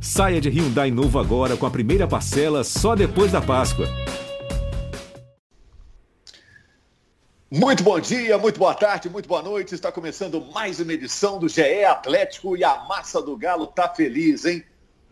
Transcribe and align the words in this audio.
Saia 0.00 0.40
de 0.40 0.50
Hyundai 0.50 0.90
novo 0.90 1.18
agora 1.18 1.56
com 1.56 1.66
a 1.66 1.70
primeira 1.70 2.06
parcela 2.06 2.62
só 2.62 2.94
depois 2.94 3.32
da 3.32 3.40
Páscoa. 3.40 3.86
Muito 7.50 7.82
bom 7.82 7.98
dia, 7.98 8.36
muito 8.36 8.58
boa 8.58 8.74
tarde, 8.74 9.08
muito 9.08 9.28
boa 9.28 9.42
noite. 9.42 9.74
Está 9.74 9.90
começando 9.90 10.44
mais 10.52 10.78
uma 10.80 10.92
edição 10.92 11.38
do 11.38 11.48
GE 11.48 11.84
Atlético 11.84 12.56
e 12.56 12.62
a 12.62 12.84
massa 12.84 13.22
do 13.22 13.36
Galo 13.36 13.68
tá 13.68 13.88
feliz, 13.88 14.44
hein? 14.44 14.64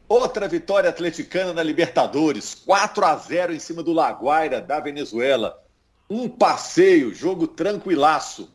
Outra 0.06 0.46
vitória 0.46 0.90
atleticana 0.90 1.54
na 1.54 1.62
Libertadores, 1.62 2.54
4 2.54 3.06
a 3.06 3.16
0 3.16 3.54
em 3.54 3.58
cima 3.58 3.82
do 3.82 3.92
Laguaira 3.92 4.60
da 4.60 4.80
Venezuela. 4.80 5.62
Um 6.10 6.28
passeio, 6.28 7.14
jogo 7.14 7.46
tranquilaço. 7.46 8.54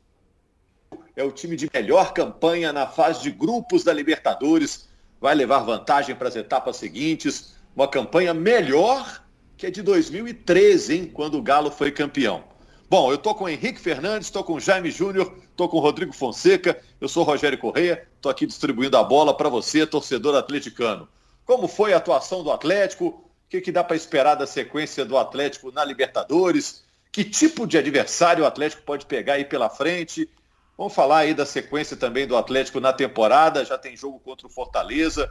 É 1.16 1.24
o 1.24 1.32
time 1.32 1.56
de 1.56 1.70
melhor 1.74 2.14
campanha 2.14 2.72
na 2.72 2.86
fase 2.86 3.24
de 3.24 3.32
grupos 3.32 3.84
da 3.84 3.92
Libertadores 3.92 4.89
vai 5.20 5.36
levar 5.36 5.60
vantagem 5.60 6.16
para 6.16 6.28
as 6.28 6.36
etapas 6.36 6.78
seguintes. 6.78 7.56
Uma 7.76 7.88
campanha 7.88 8.34
melhor 8.34 9.24
que 9.58 9.66
a 9.68 9.72
de 9.72 9.82
2013, 9.82 10.96
hein, 10.96 11.12
quando 11.14 11.38
o 11.38 11.42
Galo 11.42 11.70
foi 11.70 11.92
campeão. 11.92 12.44
Bom, 12.90 13.12
eu 13.12 13.16
estou 13.16 13.36
com 13.36 13.44
o 13.44 13.50
Henrique 13.50 13.80
Fernandes, 13.80 14.28
estou 14.28 14.44
com 14.44 14.54
o 14.54 14.60
Jaime 14.60 14.90
Júnior, 14.90 15.36
estou 15.52 15.70
com 15.70 15.78
o 15.78 15.80
Rodrigo 15.80 16.12
Fonseca, 16.12 16.80
eu 17.00 17.08
sou 17.08 17.24
o 17.24 17.26
Rogério 17.26 17.58
Correia, 17.58 18.08
estou 18.16 18.32
aqui 18.32 18.48
distribuindo 18.48 18.98
a 18.98 19.04
bola 19.04 19.36
para 19.36 19.48
você, 19.48 19.86
torcedor 19.86 20.36
atleticano. 20.36 21.08
Como 21.46 21.68
foi 21.68 21.94
a 21.94 21.98
atuação 21.98 22.44
do 22.44 22.52
Atlético? 22.52 23.08
O 23.08 23.24
que, 23.50 23.62
que 23.62 23.72
dá 23.72 23.84
para 23.84 23.96
esperar 23.96 24.36
da 24.36 24.48
sequência 24.48 25.06
do 25.06 25.18
Atlético 25.18 25.72
na 25.72 25.84
Libertadores? 25.84 26.84
Que 27.12 27.24
tipo 27.24 27.68
de 27.68 27.78
adversário 27.78 28.44
o 28.44 28.48
Atlético 28.48 28.82
pode 28.84 29.06
pegar 29.06 29.34
aí 29.34 29.46
pela 29.46 29.70
frente? 29.70 30.30
Vamos 30.80 30.94
falar 30.94 31.18
aí 31.18 31.34
da 31.34 31.46
sequência 31.46 31.98
também 31.98 32.26
do 32.26 32.38
Atlético 32.38 32.80
na 32.80 32.94
temporada. 32.94 33.66
Já 33.66 33.78
tem 33.78 33.98
jogo 33.98 34.18
contra 34.18 34.48
o 34.48 34.50
Fortaleza, 34.50 35.30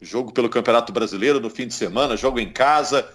jogo 0.00 0.32
pelo 0.32 0.48
Campeonato 0.48 0.90
Brasileiro 0.90 1.38
no 1.38 1.50
fim 1.50 1.68
de 1.68 1.74
semana, 1.74 2.16
jogo 2.16 2.40
em 2.40 2.50
casa. 2.50 3.06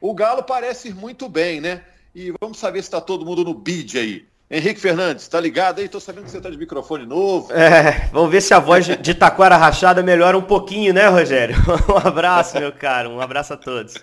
O 0.00 0.14
Galo 0.14 0.44
parece 0.44 0.90
ir 0.90 0.94
muito 0.94 1.28
bem, 1.28 1.60
né? 1.60 1.82
E 2.14 2.32
vamos 2.40 2.56
saber 2.58 2.82
se 2.82 2.86
está 2.86 3.00
todo 3.00 3.26
mundo 3.26 3.42
no 3.42 3.52
bid 3.52 3.98
aí. 3.98 4.28
Henrique 4.48 4.80
Fernandes, 4.80 5.26
tá 5.26 5.40
ligado 5.40 5.80
aí? 5.80 5.88
Tô 5.88 5.98
sabendo 5.98 6.26
que 6.26 6.30
você 6.30 6.40
tá 6.40 6.48
de 6.48 6.56
microfone 6.56 7.04
novo. 7.04 7.52
É, 7.52 8.08
vamos 8.12 8.30
ver 8.30 8.40
se 8.40 8.54
a 8.54 8.60
voz 8.60 8.86
de 8.86 9.12
Taquara 9.12 9.56
Rachada 9.56 10.04
melhora 10.04 10.38
um 10.38 10.42
pouquinho, 10.42 10.94
né, 10.94 11.08
Rogério? 11.08 11.56
Um 11.92 11.96
abraço, 11.96 12.60
meu 12.60 12.70
caro. 12.72 13.10
Um 13.10 13.20
abraço 13.20 13.54
a 13.54 13.56
todos. 13.56 13.96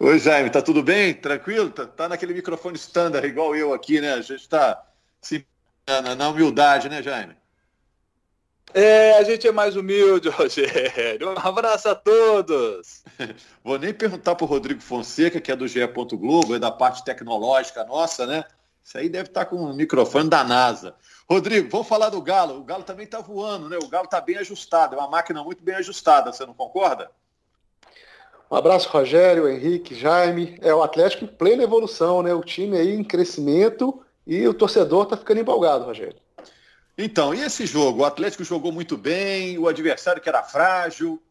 Oi, 0.00 0.18
Jaime, 0.18 0.50
tá 0.50 0.60
tudo 0.60 0.82
bem? 0.82 1.14
Tranquilo? 1.14 1.70
Tá, 1.70 1.86
tá 1.86 2.08
naquele 2.08 2.34
microfone 2.34 2.74
standard, 2.74 3.24
igual 3.24 3.54
eu 3.54 3.72
aqui, 3.72 4.00
né? 4.00 4.14
A 4.14 4.20
gente 4.20 4.48
tá 4.48 4.82
se 5.20 5.46
na, 5.88 6.14
na 6.14 6.28
humildade, 6.28 6.88
né, 6.88 7.02
Jaime? 7.02 7.36
É, 8.74 9.16
a 9.16 9.22
gente 9.22 9.48
é 9.48 9.52
mais 9.52 9.76
humilde, 9.76 10.28
Rogério. 10.30 11.30
Um 11.30 11.38
abraço 11.38 11.88
a 11.88 11.94
todos. 11.94 13.02
Vou 13.64 13.78
nem 13.78 13.94
perguntar 13.94 14.34
para 14.34 14.44
o 14.44 14.48
Rodrigo 14.48 14.82
Fonseca, 14.82 15.40
que 15.40 15.50
é 15.50 15.56
do 15.56 15.66
GE. 15.66 15.80
Globo, 15.86 16.54
é 16.54 16.58
da 16.58 16.70
parte 16.70 17.04
tecnológica 17.04 17.84
nossa, 17.84 18.26
né? 18.26 18.44
Isso 18.84 18.96
aí 18.96 19.08
deve 19.08 19.28
estar 19.28 19.44
tá 19.44 19.50
com 19.50 19.56
o 19.56 19.74
microfone 19.74 20.28
da 20.28 20.44
NASA. 20.44 20.94
Rodrigo, 21.28 21.68
vamos 21.70 21.88
falar 21.88 22.10
do 22.10 22.20
Galo. 22.22 22.58
O 22.58 22.64
Galo 22.64 22.84
também 22.84 23.04
está 23.04 23.20
voando, 23.20 23.68
né? 23.68 23.78
O 23.82 23.88
Galo 23.88 24.04
está 24.04 24.20
bem 24.20 24.36
ajustado, 24.36 24.94
é 24.94 24.98
uma 24.98 25.08
máquina 25.08 25.42
muito 25.42 25.62
bem 25.62 25.74
ajustada, 25.74 26.32
você 26.32 26.46
não 26.46 26.54
concorda? 26.54 27.10
Um 28.50 28.56
abraço, 28.56 28.88
Rogério, 28.88 29.46
Henrique, 29.46 29.94
Jaime. 29.94 30.58
É 30.62 30.74
o 30.74 30.82
Atlético 30.82 31.24
em 31.24 31.28
plena 31.28 31.62
evolução, 31.62 32.22
né? 32.22 32.32
O 32.32 32.40
time 32.40 32.78
aí 32.78 32.94
em 32.94 33.04
crescimento 33.04 34.02
e 34.28 34.46
o 34.46 34.52
torcedor 34.52 35.04
está 35.04 35.16
ficando 35.16 35.40
empolgado, 35.40 35.86
Rogério. 35.86 36.16
Então, 36.98 37.34
e 37.34 37.40
esse 37.40 37.64
jogo? 37.64 38.02
O 38.02 38.04
Atlético 38.04 38.44
jogou 38.44 38.70
muito 38.70 38.94
bem, 38.94 39.56
o 39.56 39.66
adversário 39.66 40.20
que 40.20 40.28
era 40.28 40.42
frágil. 40.42 41.22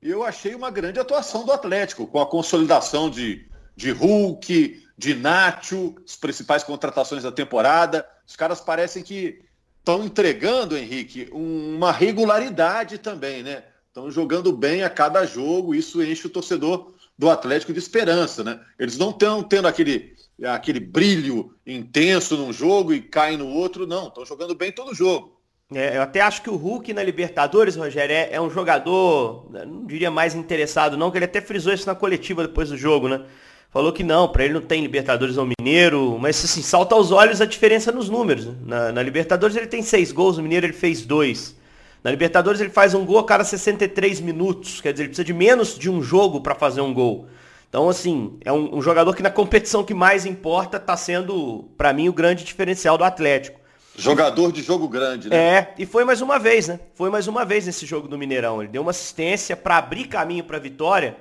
Eu 0.00 0.22
achei 0.22 0.54
uma 0.54 0.70
grande 0.70 1.00
atuação 1.00 1.44
do 1.44 1.50
Atlético, 1.50 2.06
com 2.06 2.20
a 2.20 2.26
consolidação 2.26 3.10
de, 3.10 3.44
de 3.74 3.90
Hulk, 3.90 4.86
de 4.96 5.14
Nacho, 5.14 5.96
as 6.06 6.14
principais 6.14 6.62
contratações 6.62 7.24
da 7.24 7.32
temporada. 7.32 8.06
Os 8.24 8.36
caras 8.36 8.60
parecem 8.60 9.02
que 9.02 9.42
estão 9.80 10.04
entregando, 10.04 10.76
Henrique, 10.76 11.28
uma 11.32 11.90
regularidade 11.90 12.98
também, 12.98 13.42
né? 13.42 13.64
Estão 13.88 14.10
jogando 14.10 14.52
bem 14.56 14.84
a 14.84 14.90
cada 14.90 15.26
jogo, 15.26 15.74
isso 15.74 16.02
enche 16.02 16.26
o 16.26 16.30
torcedor 16.30 16.92
do 17.16 17.30
Atlético 17.30 17.72
de 17.72 17.78
esperança, 17.78 18.42
né? 18.42 18.60
Eles 18.78 18.98
não 18.98 19.10
estão 19.10 19.42
tendo 19.42 19.68
aquele 19.68 20.14
aquele 20.42 20.80
brilho 20.80 21.54
intenso 21.64 22.36
num 22.36 22.52
jogo 22.52 22.92
e 22.92 23.00
cai 23.00 23.36
no 23.36 23.48
outro, 23.48 23.86
não. 23.86 24.08
Estão 24.08 24.26
jogando 24.26 24.54
bem 24.54 24.72
todo 24.72 24.94
jogo. 24.94 25.34
É, 25.72 25.96
eu 25.96 26.02
até 26.02 26.20
acho 26.20 26.42
que 26.42 26.50
o 26.50 26.56
Hulk 26.56 26.92
na 26.92 27.02
Libertadores, 27.02 27.76
Rogério, 27.76 28.14
é, 28.14 28.28
é, 28.32 28.40
um 28.40 28.50
jogador, 28.50 29.50
não 29.50 29.86
diria 29.86 30.10
mais 30.10 30.34
interessado 30.34 30.96
não, 30.96 31.10
que 31.10 31.16
ele 31.18 31.24
até 31.24 31.40
frisou 31.40 31.72
isso 31.72 31.86
na 31.86 31.94
coletiva 31.94 32.46
depois 32.46 32.68
do 32.68 32.76
jogo, 32.76 33.08
né? 33.08 33.24
Falou 33.70 33.92
que 33.92 34.04
não, 34.04 34.28
para 34.28 34.44
ele 34.44 34.54
não 34.54 34.60
tem 34.60 34.82
Libertadores 34.82 35.36
ao 35.36 35.48
Mineiro, 35.58 36.16
mas 36.20 36.44
assim, 36.44 36.62
salta 36.62 36.94
aos 36.94 37.10
olhos 37.10 37.40
a 37.40 37.44
diferença 37.44 37.90
nos 37.90 38.08
números. 38.08 38.46
Né? 38.46 38.54
Na, 38.64 38.92
na, 38.92 39.02
Libertadores 39.02 39.56
ele 39.56 39.66
tem 39.66 39.82
seis 39.82 40.12
gols, 40.12 40.36
no 40.36 40.44
Mineiro 40.44 40.66
ele 40.66 40.72
fez 40.72 41.04
dois. 41.04 41.56
Na 42.04 42.10
Libertadores 42.10 42.60
ele 42.60 42.68
faz 42.68 42.92
um 42.92 43.02
gol 43.02 43.18
a 43.18 43.24
cada 43.24 43.42
63 43.42 44.20
minutos, 44.20 44.78
quer 44.82 44.92
dizer, 44.92 45.04
ele 45.04 45.08
precisa 45.08 45.24
de 45.24 45.32
menos 45.32 45.78
de 45.78 45.88
um 45.90 46.02
jogo 46.02 46.42
para 46.42 46.54
fazer 46.54 46.82
um 46.82 46.92
gol. 46.92 47.26
Então, 47.66 47.88
assim, 47.88 48.38
é 48.44 48.52
um, 48.52 48.76
um, 48.76 48.82
jogador 48.82 49.16
que 49.16 49.22
na 49.22 49.30
competição 49.30 49.82
que 49.82 49.94
mais 49.94 50.26
importa 50.26 50.76
está 50.76 50.98
sendo, 50.98 51.64
para 51.78 51.94
mim, 51.94 52.10
o 52.10 52.12
grande 52.12 52.44
diferencial 52.44 52.98
do 52.98 53.04
Atlético. 53.04 53.58
Jogador 53.96 54.52
de 54.52 54.60
jogo 54.60 54.86
grande, 54.86 55.30
né? 55.30 55.36
É, 55.36 55.74
e 55.78 55.86
foi 55.86 56.04
mais 56.04 56.20
uma 56.20 56.38
vez, 56.38 56.68
né? 56.68 56.78
Foi 56.94 57.08
mais 57.08 57.26
uma 57.26 57.42
vez 57.42 57.64
nesse 57.64 57.86
jogo 57.86 58.06
do 58.06 58.18
Mineirão. 58.18 58.60
Ele 58.60 58.70
deu 58.70 58.82
uma 58.82 58.90
assistência 58.90 59.56
para 59.56 59.78
abrir 59.78 60.06
caminho 60.06 60.44
para 60.44 60.58
a 60.58 60.60
vitória, 60.60 61.16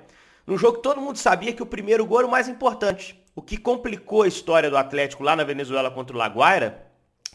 num 0.45 0.57
jogo 0.57 0.77
que 0.77 0.83
todo 0.83 0.99
mundo 0.99 1.17
sabia 1.17 1.53
que 1.53 1.63
o 1.63 1.65
primeiro 1.65 2.05
gol 2.05 2.19
era 2.19 2.27
o 2.27 2.31
mais 2.31 2.49
importante. 2.49 3.17
O 3.33 3.41
que 3.41 3.55
complicou 3.55 4.23
a 4.23 4.27
história 4.27 4.69
do 4.69 4.77
Atlético 4.77 5.23
lá 5.23 5.33
na 5.33 5.45
Venezuela 5.45 5.89
contra 5.89 6.13
o 6.13 6.19
Laguaira 6.19 6.83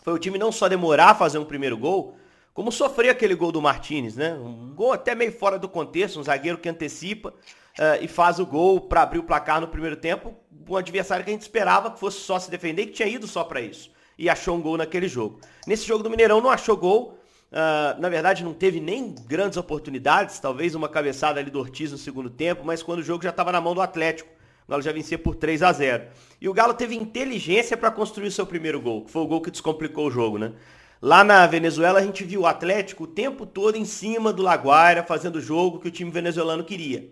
foi 0.04 0.12
o 0.12 0.18
time 0.18 0.38
não 0.38 0.52
só 0.52 0.68
demorar 0.68 1.10
a 1.10 1.14
fazer 1.14 1.38
um 1.38 1.44
primeiro 1.44 1.78
gol, 1.78 2.14
como 2.58 2.72
sofrer 2.72 3.10
aquele 3.10 3.36
gol 3.36 3.52
do 3.52 3.62
Martinez, 3.62 4.16
né? 4.16 4.34
Um 4.34 4.74
gol 4.74 4.92
até 4.92 5.14
meio 5.14 5.30
fora 5.30 5.60
do 5.60 5.68
contexto, 5.68 6.18
um 6.18 6.24
zagueiro 6.24 6.58
que 6.58 6.68
antecipa 6.68 7.28
uh, 7.28 8.02
e 8.02 8.08
faz 8.08 8.40
o 8.40 8.44
gol 8.44 8.80
para 8.80 9.02
abrir 9.02 9.20
o 9.20 9.22
placar 9.22 9.60
no 9.60 9.68
primeiro 9.68 9.94
tempo. 9.94 10.34
Um 10.68 10.74
adversário 10.74 11.24
que 11.24 11.30
a 11.30 11.32
gente 11.32 11.42
esperava 11.42 11.88
que 11.92 12.00
fosse 12.00 12.18
só 12.18 12.36
se 12.36 12.50
defender, 12.50 12.86
que 12.86 12.94
tinha 12.94 13.06
ido 13.06 13.28
só 13.28 13.44
para 13.44 13.60
isso. 13.60 13.92
E 14.18 14.28
achou 14.28 14.56
um 14.56 14.60
gol 14.60 14.76
naquele 14.76 15.06
jogo. 15.06 15.38
Nesse 15.68 15.86
jogo 15.86 16.02
do 16.02 16.10
Mineirão 16.10 16.40
não 16.40 16.50
achou 16.50 16.76
gol. 16.76 17.16
Uh, 17.52 18.00
na 18.00 18.08
verdade, 18.08 18.42
não 18.42 18.52
teve 18.52 18.80
nem 18.80 19.14
grandes 19.28 19.56
oportunidades. 19.56 20.40
Talvez 20.40 20.74
uma 20.74 20.88
cabeçada 20.88 21.38
ali 21.38 21.52
do 21.52 21.60
Ortiz 21.60 21.92
no 21.92 21.96
segundo 21.96 22.28
tempo, 22.28 22.64
mas 22.64 22.82
quando 22.82 22.98
o 22.98 23.04
jogo 23.04 23.22
já 23.22 23.30
estava 23.30 23.52
na 23.52 23.60
mão 23.60 23.72
do 23.72 23.80
Atlético. 23.80 24.30
O 24.66 24.70
Galo 24.70 24.82
já 24.82 24.90
vencia 24.90 25.16
por 25.16 25.36
3 25.36 25.62
a 25.62 25.72
0 25.72 26.08
E 26.40 26.48
o 26.48 26.52
Galo 26.52 26.74
teve 26.74 26.96
inteligência 26.96 27.76
para 27.76 27.92
construir 27.92 28.26
o 28.26 28.32
seu 28.32 28.44
primeiro 28.44 28.80
gol, 28.80 29.04
que 29.04 29.12
foi 29.12 29.22
o 29.22 29.26
gol 29.28 29.40
que 29.40 29.50
descomplicou 29.52 30.08
o 30.08 30.10
jogo, 30.10 30.38
né? 30.38 30.54
Lá 31.00 31.22
na 31.22 31.46
Venezuela 31.46 32.00
a 32.00 32.02
gente 32.02 32.24
viu 32.24 32.40
o 32.40 32.46
Atlético 32.46 33.04
o 33.04 33.06
tempo 33.06 33.46
todo 33.46 33.76
em 33.76 33.84
cima 33.84 34.32
do 34.32 34.42
Laguaira, 34.42 35.04
fazendo 35.04 35.36
o 35.36 35.40
jogo 35.40 35.78
que 35.78 35.86
o 35.86 35.92
time 35.92 36.10
venezuelano 36.10 36.64
queria. 36.64 37.08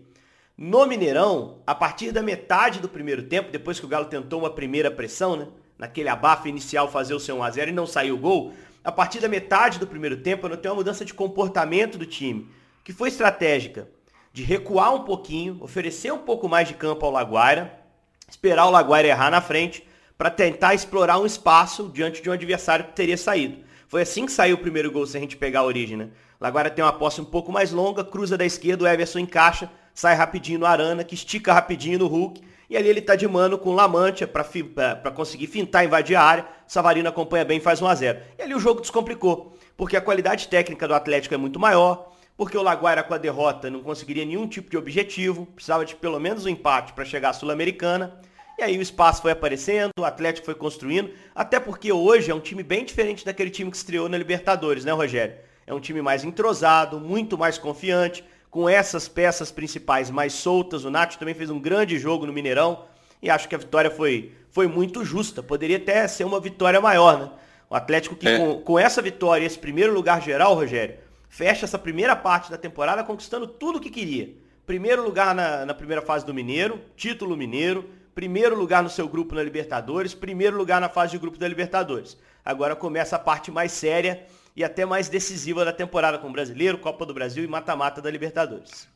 No 0.57 0.85
Mineirão, 0.85 1.59
a 1.65 1.73
partir 1.73 2.11
da 2.11 2.21
metade 2.21 2.81
do 2.81 2.89
primeiro 2.89 3.23
tempo, 3.23 3.49
depois 3.49 3.79
que 3.79 3.85
o 3.85 3.87
Galo 3.87 4.07
tentou 4.07 4.39
uma 4.39 4.49
primeira 4.49 4.91
pressão, 4.91 5.37
né? 5.37 5.47
Naquele 5.77 6.09
abafa 6.09 6.49
inicial 6.49 6.91
fazer 6.91 7.13
o 7.13 7.19
seu 7.19 7.37
1x0 7.37 7.69
e 7.69 7.71
não 7.71 7.87
saiu 7.87 8.15
o 8.15 8.17
gol, 8.17 8.51
a 8.83 8.91
partir 8.91 9.21
da 9.21 9.29
metade 9.29 9.79
do 9.79 9.87
primeiro 9.87 10.17
tempo 10.17 10.45
eu 10.45 10.49
notei 10.49 10.69
uma 10.69 10.75
mudança 10.75 11.05
de 11.05 11.13
comportamento 11.13 11.97
do 11.97 12.05
time, 12.05 12.49
que 12.83 12.91
foi 12.91 13.07
estratégica, 13.07 13.87
de 14.33 14.43
recuar 14.43 14.93
um 14.93 15.05
pouquinho, 15.05 15.59
oferecer 15.61 16.11
um 16.11 16.17
pouco 16.17 16.49
mais 16.49 16.67
de 16.67 16.73
campo 16.73 17.05
ao 17.05 17.11
Laguaira, 17.11 17.79
esperar 18.27 18.65
o 18.65 18.71
Laguaira 18.71 19.07
errar 19.07 19.31
na 19.31 19.39
frente, 19.39 19.87
para 20.17 20.29
tentar 20.29 20.73
explorar 20.73 21.19
um 21.19 21.25
espaço 21.25 21.89
diante 21.93 22.21
de 22.21 22.29
um 22.29 22.33
adversário 22.33 22.85
que 22.85 22.93
teria 22.93 23.17
saído. 23.17 23.66
Foi 23.87 24.01
assim 24.01 24.25
que 24.25 24.31
saiu 24.31 24.55
o 24.55 24.59
primeiro 24.59 24.91
gol, 24.91 25.05
se 25.07 25.15
a 25.15 25.19
gente 25.19 25.37
pegar 25.37 25.61
a 25.61 25.63
origem, 25.63 25.95
né? 25.95 26.09
Laguaira 26.41 26.69
tem 26.69 26.83
uma 26.83 26.91
posse 26.91 27.21
um 27.21 27.25
pouco 27.25 27.51
mais 27.51 27.71
longa, 27.71 28.03
cruza 28.03 28.37
da 28.37 28.45
esquerda, 28.45 28.83
o 28.83 28.87
Everson 28.87 29.19
encaixa, 29.19 29.71
sai 29.93 30.13
rapidinho 30.13 30.59
no 30.59 30.65
Arana, 30.65 31.05
que 31.05 31.15
estica 31.15 31.53
rapidinho 31.53 31.97
no 31.97 32.07
Hulk, 32.07 32.41
e 32.69 32.75
ali 32.75 32.89
ele 32.89 33.01
tá 33.01 33.15
de 33.15 33.25
mano 33.25 33.57
com 33.57 33.69
o 33.69 33.73
Lamantia 33.73 34.27
para 34.27 35.11
conseguir 35.11 35.47
fintar, 35.47 35.85
invadir 35.85 36.17
a 36.17 36.21
área. 36.21 36.45
Savarino 36.67 37.07
acompanha 37.07 37.45
bem 37.45 37.59
e 37.59 37.61
faz 37.61 37.81
1 37.81 37.87
a 37.87 37.95
0 37.95 38.19
E 38.37 38.41
ali 38.41 38.53
o 38.53 38.59
jogo 38.59 38.81
descomplicou, 38.81 39.57
porque 39.77 39.95
a 39.95 40.01
qualidade 40.01 40.49
técnica 40.49 40.85
do 40.85 40.93
Atlético 40.93 41.33
é 41.33 41.37
muito 41.37 41.57
maior, 41.57 42.11
porque 42.35 42.57
o 42.57 42.61
Laguaira 42.61 43.03
com 43.03 43.13
a 43.13 43.17
derrota 43.17 43.69
não 43.69 43.81
conseguiria 43.81 44.25
nenhum 44.25 44.47
tipo 44.47 44.69
de 44.69 44.77
objetivo, 44.77 45.45
precisava 45.45 45.85
de 45.85 45.95
pelo 45.95 46.19
menos 46.19 46.45
um 46.45 46.49
empate 46.49 46.91
para 46.91 47.05
chegar 47.05 47.29
à 47.29 47.33
Sul-Americana. 47.33 48.19
E 48.57 48.63
aí 48.63 48.75
o 48.75 48.81
espaço 48.81 49.21
foi 49.21 49.31
aparecendo, 49.31 49.91
o 49.99 50.03
Atlético 50.03 50.45
foi 50.45 50.55
construindo, 50.55 51.11
até 51.35 51.59
porque 51.59 51.91
hoje 51.91 52.31
é 52.31 52.33
um 52.33 52.39
time 52.39 52.63
bem 52.63 52.83
diferente 52.83 53.23
daquele 53.23 53.51
time 53.51 53.69
que 53.69 53.77
estreou 53.77 54.09
na 54.09 54.17
Libertadores, 54.17 54.83
né, 54.83 54.91
Rogério? 54.91 55.35
É 55.67 55.73
um 55.75 55.79
time 55.79 56.01
mais 56.01 56.23
entrosado, 56.23 56.99
muito 56.99 57.37
mais 57.37 57.59
confiante, 57.59 58.23
com 58.49 58.67
essas 58.67 59.07
peças 59.07 59.51
principais 59.51 60.09
mais 60.09 60.33
soltas. 60.33 60.85
O 60.85 60.89
Nacho 60.89 61.19
também 61.19 61.35
fez 61.35 61.51
um 61.51 61.59
grande 61.59 61.99
jogo 61.99 62.25
no 62.25 62.33
Mineirão 62.33 62.85
e 63.21 63.29
acho 63.29 63.47
que 63.47 63.53
a 63.53 63.59
vitória 63.59 63.91
foi, 63.91 64.31
foi 64.49 64.65
muito 64.65 65.05
justa. 65.05 65.43
Poderia 65.43 65.77
até 65.77 66.07
ser 66.07 66.23
uma 66.23 66.39
vitória 66.39 66.81
maior, 66.81 67.19
né? 67.19 67.29
O 67.69 67.75
Atlético 67.75 68.15
que 68.15 68.27
é. 68.27 68.39
com, 68.39 68.61
com 68.61 68.79
essa 68.79 69.03
vitória, 69.03 69.45
esse 69.45 69.59
primeiro 69.59 69.93
lugar 69.93 70.19
geral, 70.19 70.55
Rogério, 70.55 70.95
fecha 71.29 71.65
essa 71.65 71.77
primeira 71.77 72.15
parte 72.15 72.49
da 72.49 72.57
temporada 72.57 73.03
conquistando 73.03 73.45
tudo 73.45 73.77
o 73.77 73.81
que 73.81 73.91
queria. 73.91 74.29
Primeiro 74.65 75.03
lugar 75.03 75.35
na, 75.35 75.63
na 75.63 75.73
primeira 75.75 76.01
fase 76.01 76.25
do 76.25 76.33
Mineiro, 76.33 76.81
título 76.95 77.37
mineiro, 77.37 77.87
primeiro 78.17 78.57
lugar 78.57 78.81
no 78.81 78.89
seu 78.89 79.07
grupo 79.07 79.35
na 79.35 79.43
Libertadores, 79.43 80.15
primeiro 80.15 80.57
lugar 80.57 80.81
na 80.81 80.89
fase 80.89 81.11
de 81.11 81.19
grupo 81.19 81.37
da 81.37 81.47
Libertadores. 81.47 82.17
Agora 82.43 82.75
começa 82.75 83.15
a 83.15 83.19
parte 83.19 83.51
mais 83.51 83.71
séria 83.71 84.25
e 84.55 84.63
até 84.63 84.87
mais 84.87 85.07
decisiva 85.07 85.63
da 85.63 85.71
temporada 85.71 86.17
com 86.17 86.27
o 86.27 86.31
Brasileiro, 86.31 86.79
Copa 86.79 87.05
do 87.05 87.13
Brasil 87.13 87.43
e 87.43 87.47
mata-mata 87.47 88.01
da 88.01 88.09
Libertadores. 88.09 88.87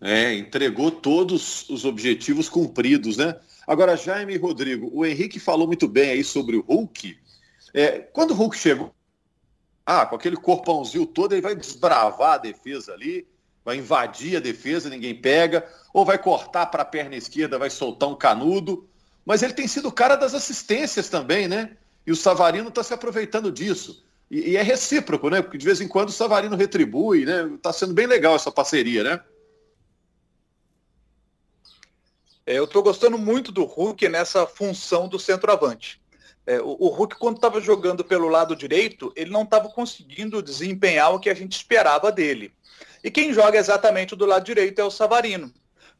É, 0.00 0.32
entregou 0.32 0.90
todos 0.90 1.68
os 1.68 1.84
objetivos 1.84 2.48
cumpridos, 2.48 3.18
né? 3.18 3.38
Agora, 3.66 3.98
Jaime 3.98 4.32
e 4.32 4.38
Rodrigo, 4.38 4.90
o 4.94 5.04
Henrique 5.04 5.38
falou 5.38 5.66
muito 5.66 5.86
bem 5.86 6.12
aí 6.12 6.24
sobre 6.24 6.56
o 6.56 6.62
Hulk. 6.62 7.18
É, 7.74 7.98
quando 7.98 8.30
o 8.30 8.34
Hulk 8.34 8.56
chegou, 8.56 8.94
ah, 9.84 10.06
com 10.06 10.16
aquele 10.16 10.36
corpãozinho 10.36 11.04
todo, 11.04 11.34
ele 11.34 11.42
vai 11.42 11.54
desbravar 11.54 12.32
a 12.32 12.38
defesa 12.38 12.94
ali, 12.94 13.28
vai 13.64 13.76
invadir 13.76 14.36
a 14.36 14.40
defesa, 14.40 14.88
ninguém 14.88 15.14
pega, 15.14 15.66
ou 15.92 16.04
vai 16.04 16.18
cortar 16.18 16.66
para 16.66 16.82
a 16.82 16.86
perna 16.86 17.16
esquerda, 17.16 17.58
vai 17.58 17.70
soltar 17.70 18.08
um 18.08 18.16
canudo. 18.16 18.88
Mas 19.24 19.42
ele 19.42 19.52
tem 19.52 19.68
sido 19.68 19.88
o 19.88 19.92
cara 19.92 20.16
das 20.16 20.34
assistências 20.34 21.08
também, 21.08 21.46
né? 21.46 21.76
E 22.06 22.12
o 22.12 22.16
Savarino 22.16 22.68
está 22.68 22.82
se 22.82 22.94
aproveitando 22.94 23.52
disso. 23.52 24.04
E, 24.30 24.50
e, 24.50 24.56
é 24.56 24.62
recíproco, 24.62 25.28
né? 25.28 25.42
Porque 25.42 25.58
de 25.58 25.66
vez 25.66 25.80
em 25.80 25.88
quando 25.88 26.08
o 26.08 26.12
Savarino 26.12 26.56
retribui, 26.56 27.24
né? 27.24 27.50
Está 27.54 27.72
sendo 27.72 27.92
bem 27.92 28.06
legal 28.06 28.34
essa 28.34 28.50
parceria, 28.50 29.02
né? 29.02 29.20
É, 32.46 32.58
eu 32.58 32.64
estou 32.64 32.82
gostando 32.82 33.18
muito 33.18 33.52
do 33.52 33.64
Hulk 33.64 34.08
nessa 34.08 34.46
função 34.46 35.08
do 35.08 35.18
centroavante. 35.18 36.00
É, 36.46 36.60
o, 36.60 36.76
o, 36.80 36.88
Hulk, 36.88 37.16
quando 37.16 37.36
estava 37.36 37.60
jogando 37.60 38.02
pelo 38.02 38.28
lado 38.28 38.56
direito, 38.56 39.12
ele 39.14 39.30
não 39.30 39.42
estava 39.42 39.68
conseguindo 39.68 40.42
desempenhar 40.42 41.14
o 41.14 41.20
que 41.20 41.30
a 41.30 41.34
gente 41.34 41.52
esperava 41.52 42.10
dele. 42.10 42.52
E 43.02 43.10
quem 43.10 43.32
joga 43.32 43.58
exatamente 43.58 44.14
do 44.14 44.26
lado 44.26 44.44
direito 44.44 44.80
é 44.80 44.84
o 44.84 44.90
Savarino. 44.90 45.52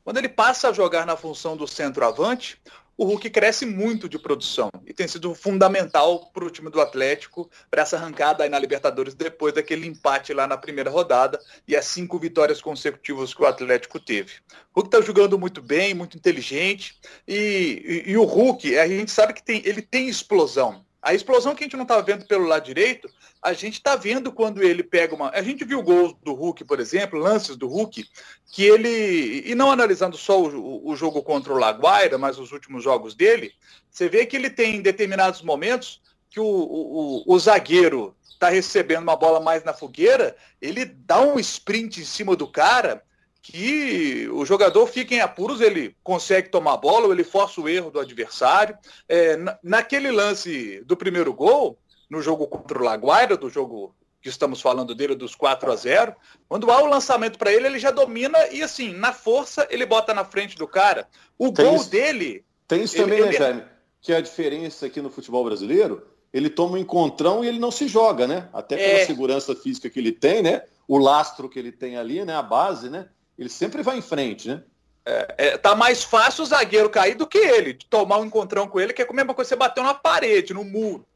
Quando 0.05 0.19
ele 0.19 0.29
passa 0.29 0.69
a 0.69 0.73
jogar 0.73 1.07
na 1.07 1.17
função 1.17 1.57
do 1.57 1.67
centroavante, 1.67 2.61
o 3.01 3.05
Hulk 3.05 3.31
cresce 3.31 3.65
muito 3.65 4.11
de 4.11 4.19
produção 4.19 4.71
e 4.87 4.93
tem 4.93 5.09
sido 5.09 5.35
fundamental 5.35 6.31
para 6.35 6.45
o 6.45 6.51
time 6.51 6.69
do 6.69 6.83
Atlético 6.83 7.51
para 7.71 7.81
essa 7.81 7.97
arrancada 7.97 8.45
aí 8.45 8.51
na 8.51 8.59
Libertadores 8.59 9.15
depois 9.15 9.55
daquele 9.55 9.87
empate 9.87 10.35
lá 10.35 10.47
na 10.47 10.59
primeira 10.59 10.91
rodada 10.91 11.41
e 11.67 11.75
as 11.75 11.87
cinco 11.87 12.19
vitórias 12.19 12.61
consecutivas 12.61 13.33
que 13.33 13.43
o 13.43 13.47
Atlético 13.47 13.99
teve. 13.99 14.35
O 14.75 14.81
Hulk 14.81 14.89
está 14.89 15.01
jogando 15.01 15.39
muito 15.39 15.63
bem, 15.63 15.95
muito 15.95 16.19
inteligente 16.19 16.99
e, 17.27 18.05
e, 18.07 18.11
e, 18.11 18.17
o 18.19 18.25
Hulk, 18.25 18.79
a 18.79 18.87
gente 18.87 19.11
sabe 19.11 19.33
que 19.33 19.43
tem, 19.43 19.63
ele 19.65 19.81
tem 19.81 20.07
explosão. 20.07 20.85
A 21.03 21.15
explosão 21.15 21.55
que 21.55 21.65
a 21.65 21.67
gente 21.67 21.77
não 21.77 21.85
estava 21.85 22.03
vendo 22.03 22.27
pelo 22.27 22.45
lado 22.45 22.65
direito, 22.65 23.09
a 23.43 23.55
gente 23.55 23.75
está 23.75 23.97
vendo 23.97 24.31
quando 24.31 24.63
ele 24.63 24.83
pega 24.83 25.15
uma. 25.15 25.31
A 25.31 25.43
gente 25.43 25.65
viu 25.65 25.83
gols 25.83 26.15
do 26.23 26.35
Hulk, 26.35 26.65
por 26.65 26.79
exemplo, 26.79 27.19
lances 27.19 27.57
do 27.57 27.67
Hulk, 27.67 28.05
que 28.53 28.65
ele. 28.65 29.43
E 29.47 29.55
não 29.55 29.71
analisando 29.71 30.17
só 30.17 30.41
o, 30.43 30.87
o 30.87 30.95
jogo 30.95 31.23
contra 31.23 31.53
o 31.53 31.59
Laguaira, 31.59 32.19
mas 32.19 32.39
os 32.39 32.53
últimos 32.53 32.85
jogos 32.85 33.15
dele, 33.15 33.53
você 33.91 34.09
vê 34.09 34.27
que 34.27 34.37
ele 34.37 34.51
tem 34.51 34.83
determinados 34.83 35.41
momentos 35.41 36.03
que 36.29 36.39
o, 36.39 36.45
o, 36.45 37.25
o 37.27 37.39
zagueiro 37.39 38.15
está 38.31 38.49
recebendo 38.49 39.03
uma 39.03 39.17
bola 39.17 39.41
mais 39.41 39.65
na 39.65 39.73
fogueira, 39.73 40.37
ele 40.61 40.85
dá 40.85 41.21
um 41.21 41.39
sprint 41.39 42.01
em 42.01 42.05
cima 42.05 42.37
do 42.37 42.47
cara 42.47 43.03
que 43.43 44.29
o 44.33 44.45
jogador 44.45 44.87
fica 44.87 45.15
em 45.15 45.21
apuros, 45.21 45.61
ele 45.61 45.97
consegue 46.03 46.49
tomar 46.49 46.75
a 46.75 46.77
bola, 46.77 47.07
ou 47.07 47.13
ele 47.13 47.25
força 47.25 47.61
o 47.61 47.69
erro 47.69 47.91
do 47.91 48.01
adversário. 48.01 48.77
É, 49.09 49.39
naquele 49.63 50.11
lance 50.11 50.83
do 50.85 50.97
primeiro 50.97 51.33
gol, 51.33 51.79
no 52.09 52.21
jogo 52.21 52.47
contra 52.47 52.79
o 52.79 52.85
Laguaira, 52.85 53.37
do 53.37 53.49
jogo 53.49 53.95
que 54.21 54.29
estamos 54.29 54.61
falando 54.61 54.95
dele, 54.95 55.15
dos 55.15 55.35
4 55.35 55.73
a 55.73 55.77
0 55.77 56.15
quando 56.47 56.71
há 56.71 56.83
o 56.83 56.87
lançamento 56.87 57.39
para 57.39 57.53
ele, 57.53 57.67
ele 57.67 57.79
já 57.79 57.91
domina 57.91 58.39
e, 58.49 58.63
assim, 58.63 58.93
na 58.93 59.13
força, 59.13 59.67
ele 59.71 59.87
bota 59.87 60.13
na 60.13 60.25
frente 60.25 60.57
do 60.57 60.69
cara. 60.69 61.09
O 61.39 61.51
tem 61.51 61.65
gol 61.65 61.77
isso, 61.77 61.91
dele. 61.91 62.45
Tem 62.69 62.83
isso 62.83 62.97
ele, 62.97 63.05
também, 63.05 63.21
né, 63.21 63.27
ele... 63.29 63.39
né, 63.39 63.39
Jaime? 63.39 63.65
Que 64.03 64.13
é 64.13 64.17
a 64.17 64.21
diferença 64.21 64.87
aqui 64.87 65.01
no 65.01 65.11
futebol 65.11 65.45
brasileiro, 65.45 66.07
ele 66.33 66.51
toma 66.51 66.75
um 66.75 66.79
encontrão 66.79 67.43
e 67.43 67.49
ele 67.49 67.59
não 67.59 67.71
se 67.71 67.89
joga, 67.89 68.27
né? 68.27 68.49
Até 68.53 68.77
pela 68.77 68.99
é... 69.01 69.07
segurança 69.07 69.55
física 69.55 69.89
que 69.89 69.99
ele 69.99 70.13
tem, 70.13 70.43
né? 70.43 70.63
O 70.87 70.99
lastro 70.99 71.49
que 71.49 71.59
ele 71.59 71.73
tem 71.73 71.97
ali, 71.97 72.25
né? 72.25 72.35
A 72.35 72.43
base, 72.43 72.91
né? 72.91 73.09
Ele 73.41 73.49
sempre 73.49 73.83
vai 73.83 73.97
em 73.97 74.03
frente, 74.03 74.49
né? 74.49 74.63
É, 75.07 75.35
é, 75.39 75.57
tá 75.57 75.75
mais 75.75 76.05
fácil 76.05 76.45
o 76.45 76.47
zagueiro 76.47 76.91
cair 76.91 77.15
do 77.15 77.27
que 77.27 77.39
ele, 77.39 77.73
de 77.73 77.87
tomar 77.87 78.19
um 78.19 78.27
encontrão 78.27 78.69
com 78.69 78.79
ele, 78.79 78.93
que 78.93 79.01
é 79.01 79.07
a 79.09 79.13
mesma 79.15 79.33
coisa 79.33 79.49
você 79.49 79.57
bateu 79.57 79.83
na 79.83 79.95
parede, 79.95 80.53
no 80.53 80.63
muro. 80.63 81.07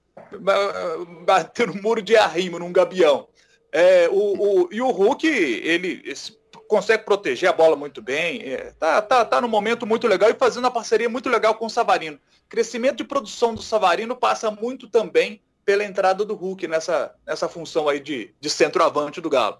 Bater 1.26 1.66
no 1.66 1.82
muro 1.82 2.00
de 2.00 2.16
arrimo, 2.16 2.58
num 2.58 2.72
gabião. 2.72 3.28
É, 3.70 4.08
o, 4.10 4.62
o, 4.62 4.68
e 4.72 4.80
o 4.80 4.90
Hulk, 4.90 5.26
ele 5.26 6.00
esse, 6.06 6.32
consegue 6.66 7.04
proteger 7.04 7.50
a 7.50 7.52
bola 7.52 7.76
muito 7.76 8.00
bem. 8.00 8.40
É, 8.42 8.72
tá, 8.78 9.02
tá, 9.02 9.22
tá 9.22 9.40
no 9.42 9.48
momento 9.48 9.86
muito 9.86 10.08
legal 10.08 10.30
e 10.30 10.34
fazendo 10.34 10.64
uma 10.64 10.70
parceria 10.70 11.10
muito 11.10 11.28
legal 11.28 11.54
com 11.56 11.66
o 11.66 11.70
Savarino. 11.70 12.18
Crescimento 12.48 12.96
de 12.96 13.04
produção 13.04 13.54
do 13.54 13.60
Savarino 13.60 14.16
passa 14.16 14.50
muito 14.50 14.88
também 14.88 15.42
pela 15.62 15.84
entrada 15.84 16.24
do 16.24 16.34
Hulk 16.34 16.66
nessa, 16.68 17.14
nessa 17.26 17.50
função 17.50 17.86
aí 17.86 18.00
de, 18.00 18.34
de 18.40 18.48
centroavante 18.48 19.20
do 19.20 19.28
Galo. 19.28 19.58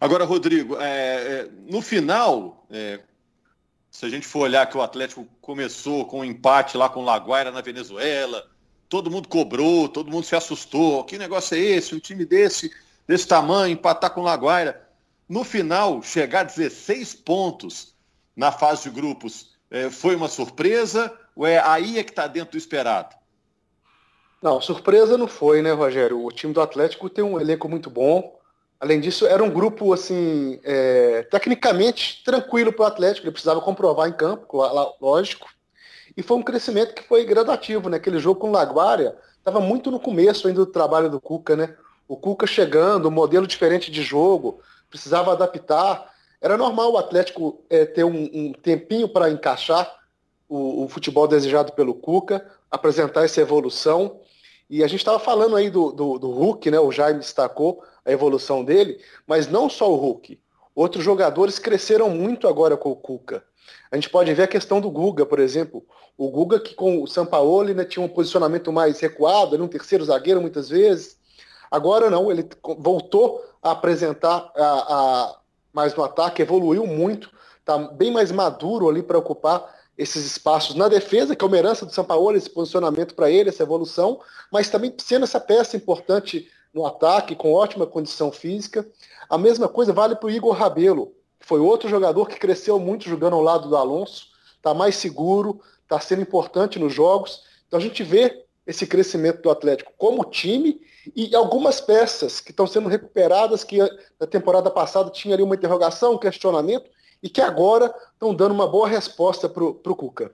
Agora, 0.00 0.24
Rodrigo, 0.24 0.76
é, 0.78 0.86
é, 0.86 1.48
no 1.70 1.80
final, 1.80 2.66
é, 2.70 3.00
se 3.90 4.04
a 4.04 4.08
gente 4.08 4.26
for 4.26 4.40
olhar 4.40 4.66
que 4.66 4.76
o 4.76 4.82
Atlético 4.82 5.26
começou 5.40 6.04
com 6.04 6.20
um 6.20 6.24
empate 6.24 6.76
lá 6.76 6.88
com 6.88 7.00
o 7.00 7.04
Laguaira 7.04 7.50
na 7.50 7.62
Venezuela, 7.62 8.46
todo 8.88 9.10
mundo 9.10 9.28
cobrou, 9.28 9.88
todo 9.88 10.10
mundo 10.10 10.24
se 10.24 10.36
assustou. 10.36 11.04
Que 11.04 11.16
negócio 11.16 11.56
é 11.56 11.60
esse? 11.60 11.94
Um 11.94 11.98
time 11.98 12.24
desse, 12.24 12.70
desse 13.06 13.26
tamanho, 13.26 13.72
empatar 13.72 14.10
com 14.10 14.20
o 14.20 14.24
Laguaira. 14.24 14.86
No 15.28 15.42
final, 15.44 16.02
chegar 16.02 16.40
a 16.40 16.44
16 16.44 17.14
pontos 17.14 17.94
na 18.36 18.52
fase 18.52 18.84
de 18.84 18.90
grupos 18.90 19.56
é, 19.70 19.90
foi 19.90 20.14
uma 20.14 20.28
surpresa 20.28 21.12
ou 21.34 21.46
é 21.46 21.58
aí 21.58 21.98
é 21.98 22.04
que 22.04 22.10
está 22.10 22.26
dentro 22.26 22.52
do 22.52 22.58
esperado? 22.58 23.16
Não, 24.42 24.60
surpresa 24.60 25.18
não 25.18 25.26
foi, 25.26 25.62
né, 25.62 25.72
Rogério? 25.72 26.24
O 26.24 26.30
time 26.30 26.52
do 26.52 26.60
Atlético 26.60 27.10
tem 27.10 27.24
um 27.24 27.40
elenco 27.40 27.68
muito 27.68 27.90
bom, 27.90 28.38
Além 28.78 29.00
disso, 29.00 29.26
era 29.26 29.42
um 29.42 29.50
grupo 29.50 29.92
assim 29.92 30.60
é, 30.62 31.22
tecnicamente 31.30 32.22
tranquilo 32.24 32.72
para 32.72 32.82
o 32.82 32.86
Atlético. 32.86 33.26
Ele 33.26 33.32
precisava 33.32 33.60
comprovar 33.60 34.08
em 34.08 34.12
campo, 34.12 34.46
lógico. 35.00 35.48
E 36.16 36.22
foi 36.22 36.36
um 36.36 36.42
crescimento 36.42 36.94
que 36.94 37.02
foi 37.02 37.24
gradativo, 37.24 37.88
né? 37.88 37.96
Aquele 37.96 38.18
jogo 38.18 38.40
com 38.40 38.48
o 38.48 38.52
Laguária 38.52 39.16
estava 39.38 39.60
muito 39.60 39.90
no 39.90 40.00
começo 40.00 40.46
ainda 40.46 40.60
do 40.60 40.70
trabalho 40.70 41.10
do 41.10 41.20
Cuca, 41.20 41.56
né? 41.56 41.74
O 42.08 42.16
Cuca 42.16 42.46
chegando, 42.46 43.08
um 43.08 43.12
modelo 43.12 43.46
diferente 43.46 43.90
de 43.90 44.02
jogo, 44.02 44.60
precisava 44.90 45.32
adaptar. 45.32 46.10
Era 46.40 46.56
normal 46.56 46.92
o 46.92 46.98
Atlético 46.98 47.64
é, 47.70 47.84
ter 47.84 48.04
um, 48.04 48.30
um 48.32 48.52
tempinho 48.52 49.08
para 49.08 49.30
encaixar 49.30 49.90
o, 50.48 50.84
o, 50.84 50.88
futebol 50.88 51.26
desejado 51.26 51.72
pelo 51.72 51.94
Cuca, 51.94 52.46
apresentar 52.70 53.24
essa 53.24 53.40
evolução. 53.40 54.20
E 54.68 54.84
a 54.84 54.86
gente 54.86 55.00
estava 55.00 55.18
falando 55.18 55.56
aí 55.56 55.70
do, 55.70 55.92
do, 55.92 56.18
do 56.18 56.30
Hulk, 56.30 56.70
né? 56.70 56.78
O 56.78 56.92
Jaime 56.92 57.20
destacou 57.20 57.82
a 58.06 58.12
evolução 58.12 58.64
dele, 58.64 59.00
mas 59.26 59.48
não 59.48 59.68
só 59.68 59.90
o 59.92 59.96
Hulk. 59.96 60.40
Outros 60.74 61.04
jogadores 61.04 61.58
cresceram 61.58 62.08
muito 62.08 62.46
agora 62.46 62.76
com 62.76 62.90
o 62.90 62.96
Cuca. 62.96 63.42
A 63.90 63.96
gente 63.96 64.08
pode 64.08 64.32
ver 64.32 64.44
a 64.44 64.48
questão 64.48 64.80
do 64.80 64.90
Guga, 64.90 65.26
por 65.26 65.40
exemplo. 65.40 65.84
O 66.16 66.30
Guga, 66.30 66.60
que 66.60 66.74
com 66.74 67.02
o 67.02 67.06
Sampaoli 67.06 67.74
né, 67.74 67.84
tinha 67.84 68.04
um 68.04 68.08
posicionamento 68.08 68.72
mais 68.72 69.00
recuado, 69.00 69.54
era 69.54 69.64
um 69.64 69.68
terceiro 69.68 70.04
zagueiro 70.04 70.40
muitas 70.40 70.68
vezes. 70.68 71.16
Agora 71.70 72.08
não, 72.08 72.30
ele 72.30 72.48
voltou 72.78 73.44
a 73.60 73.72
apresentar 73.72 74.52
a, 74.56 74.64
a, 74.64 75.38
mais 75.72 75.94
no 75.94 76.04
ataque, 76.04 76.42
evoluiu 76.42 76.86
muito, 76.86 77.30
está 77.58 77.76
bem 77.76 78.12
mais 78.12 78.30
maduro 78.30 78.88
ali 78.88 79.02
para 79.02 79.18
ocupar 79.18 79.74
esses 79.98 80.26
espaços 80.26 80.76
na 80.76 80.88
defesa, 80.88 81.34
que 81.34 81.44
é 81.44 81.48
uma 81.48 81.56
herança 81.56 81.86
do 81.86 81.92
Sampaoli, 81.92 82.38
esse 82.38 82.50
posicionamento 82.50 83.14
para 83.14 83.30
ele, 83.30 83.48
essa 83.48 83.62
evolução, 83.62 84.20
mas 84.52 84.68
também 84.68 84.94
sendo 84.98 85.24
essa 85.24 85.40
peça 85.40 85.76
importante 85.76 86.48
no 86.76 86.84
ataque, 86.84 87.34
com 87.34 87.54
ótima 87.54 87.86
condição 87.86 88.30
física. 88.30 88.86
A 89.30 89.38
mesma 89.38 89.66
coisa 89.66 89.94
vale 89.94 90.14
para 90.14 90.26
o 90.26 90.30
Igor 90.30 90.52
Rabelo, 90.52 91.14
que 91.40 91.46
foi 91.46 91.58
outro 91.58 91.88
jogador 91.88 92.28
que 92.28 92.38
cresceu 92.38 92.78
muito 92.78 93.08
jogando 93.08 93.34
ao 93.34 93.42
lado 93.42 93.66
do 93.66 93.76
Alonso, 93.76 94.26
está 94.56 94.74
mais 94.74 94.96
seguro, 94.96 95.58
está 95.82 95.98
sendo 95.98 96.20
importante 96.20 96.78
nos 96.78 96.92
jogos. 96.92 97.44
Então 97.66 97.78
a 97.78 97.82
gente 97.82 98.02
vê 98.04 98.44
esse 98.66 98.86
crescimento 98.86 99.40
do 99.40 99.50
Atlético 99.50 99.90
como 99.96 100.22
time 100.26 100.78
e 101.14 101.34
algumas 101.34 101.80
peças 101.80 102.40
que 102.40 102.50
estão 102.50 102.66
sendo 102.66 102.90
recuperadas, 102.90 103.64
que 103.64 103.78
na 104.20 104.26
temporada 104.26 104.70
passada 104.70 105.08
tinha 105.10 105.34
ali 105.34 105.42
uma 105.42 105.54
interrogação, 105.54 106.14
um 106.14 106.18
questionamento, 106.18 106.90
e 107.22 107.30
que 107.30 107.40
agora 107.40 107.94
estão 108.12 108.34
dando 108.34 108.52
uma 108.52 108.68
boa 108.68 108.86
resposta 108.86 109.48
para 109.48 109.64
o 109.64 109.96
Cuca. 109.96 110.30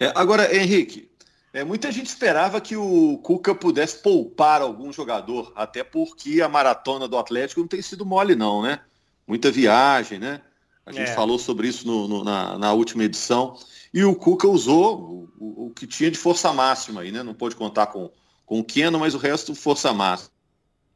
É, 0.00 0.10
agora, 0.16 0.52
Henrique, 0.52 1.09
é, 1.52 1.64
muita 1.64 1.90
gente 1.90 2.06
esperava 2.06 2.60
que 2.60 2.76
o 2.76 3.18
Cuca 3.18 3.54
pudesse 3.54 3.98
poupar 3.98 4.62
algum 4.62 4.92
jogador, 4.92 5.52
até 5.56 5.82
porque 5.82 6.40
a 6.40 6.48
maratona 6.48 7.08
do 7.08 7.18
Atlético 7.18 7.60
não 7.60 7.68
tem 7.68 7.82
sido 7.82 8.06
mole, 8.06 8.36
não, 8.36 8.62
né? 8.62 8.80
Muita 9.26 9.50
viagem, 9.50 10.18
né? 10.18 10.40
A 10.86 10.92
gente 10.92 11.10
é. 11.10 11.14
falou 11.14 11.38
sobre 11.38 11.68
isso 11.68 11.86
no, 11.86 12.08
no, 12.08 12.24
na, 12.24 12.58
na, 12.58 12.72
última 12.72 13.04
edição. 13.04 13.56
E 13.92 14.04
o 14.04 14.14
Cuca 14.14 14.48
usou 14.48 14.98
o, 14.98 15.44
o, 15.44 15.66
o, 15.66 15.70
que 15.70 15.86
tinha 15.86 16.10
de 16.10 16.18
força 16.18 16.52
máxima 16.52 17.00
aí, 17.00 17.12
né? 17.12 17.22
Não 17.22 17.34
pôde 17.34 17.56
contar 17.56 17.86
com, 17.88 18.10
com 18.46 18.60
o 18.60 18.64
Keno, 18.64 18.98
mas 18.98 19.14
o 19.14 19.18
resto 19.18 19.54
força 19.54 19.92
máxima. 19.92 20.30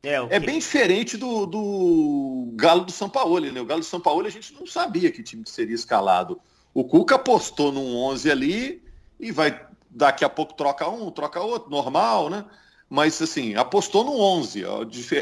É, 0.04 0.36
é 0.36 0.38
bem 0.38 0.58
diferente 0.58 1.16
do, 1.16 1.46
do 1.46 2.52
Galo 2.54 2.84
do 2.84 2.92
São 2.92 3.08
Paulo, 3.08 3.40
né? 3.40 3.60
O 3.60 3.64
Galo 3.64 3.80
do 3.80 3.86
São 3.86 4.00
Paulo 4.00 4.26
a 4.26 4.30
gente 4.30 4.52
não 4.54 4.66
sabia 4.66 5.10
que 5.10 5.22
time 5.22 5.42
seria 5.46 5.74
escalado. 5.74 6.40
O 6.72 6.84
Cuca 6.84 7.14
apostou 7.14 7.72
num 7.72 7.96
11 7.96 8.30
ali 8.30 8.82
e 9.18 9.32
vai 9.32 9.66
daqui 9.94 10.24
a 10.24 10.28
pouco 10.28 10.54
troca 10.54 10.88
um, 10.88 11.10
troca 11.10 11.40
outro, 11.40 11.70
normal, 11.70 12.28
né? 12.28 12.44
Mas 12.90 13.20
assim, 13.22 13.54
apostou 13.54 14.04
no 14.04 14.20
11, 14.20 14.64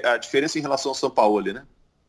a 0.05 0.17
diferença 0.17 0.59
em 0.59 0.63
relação 0.63 0.91
ao 0.91 0.95
São 0.95 1.11
Paulo, 1.11 1.53
né? 1.53 1.65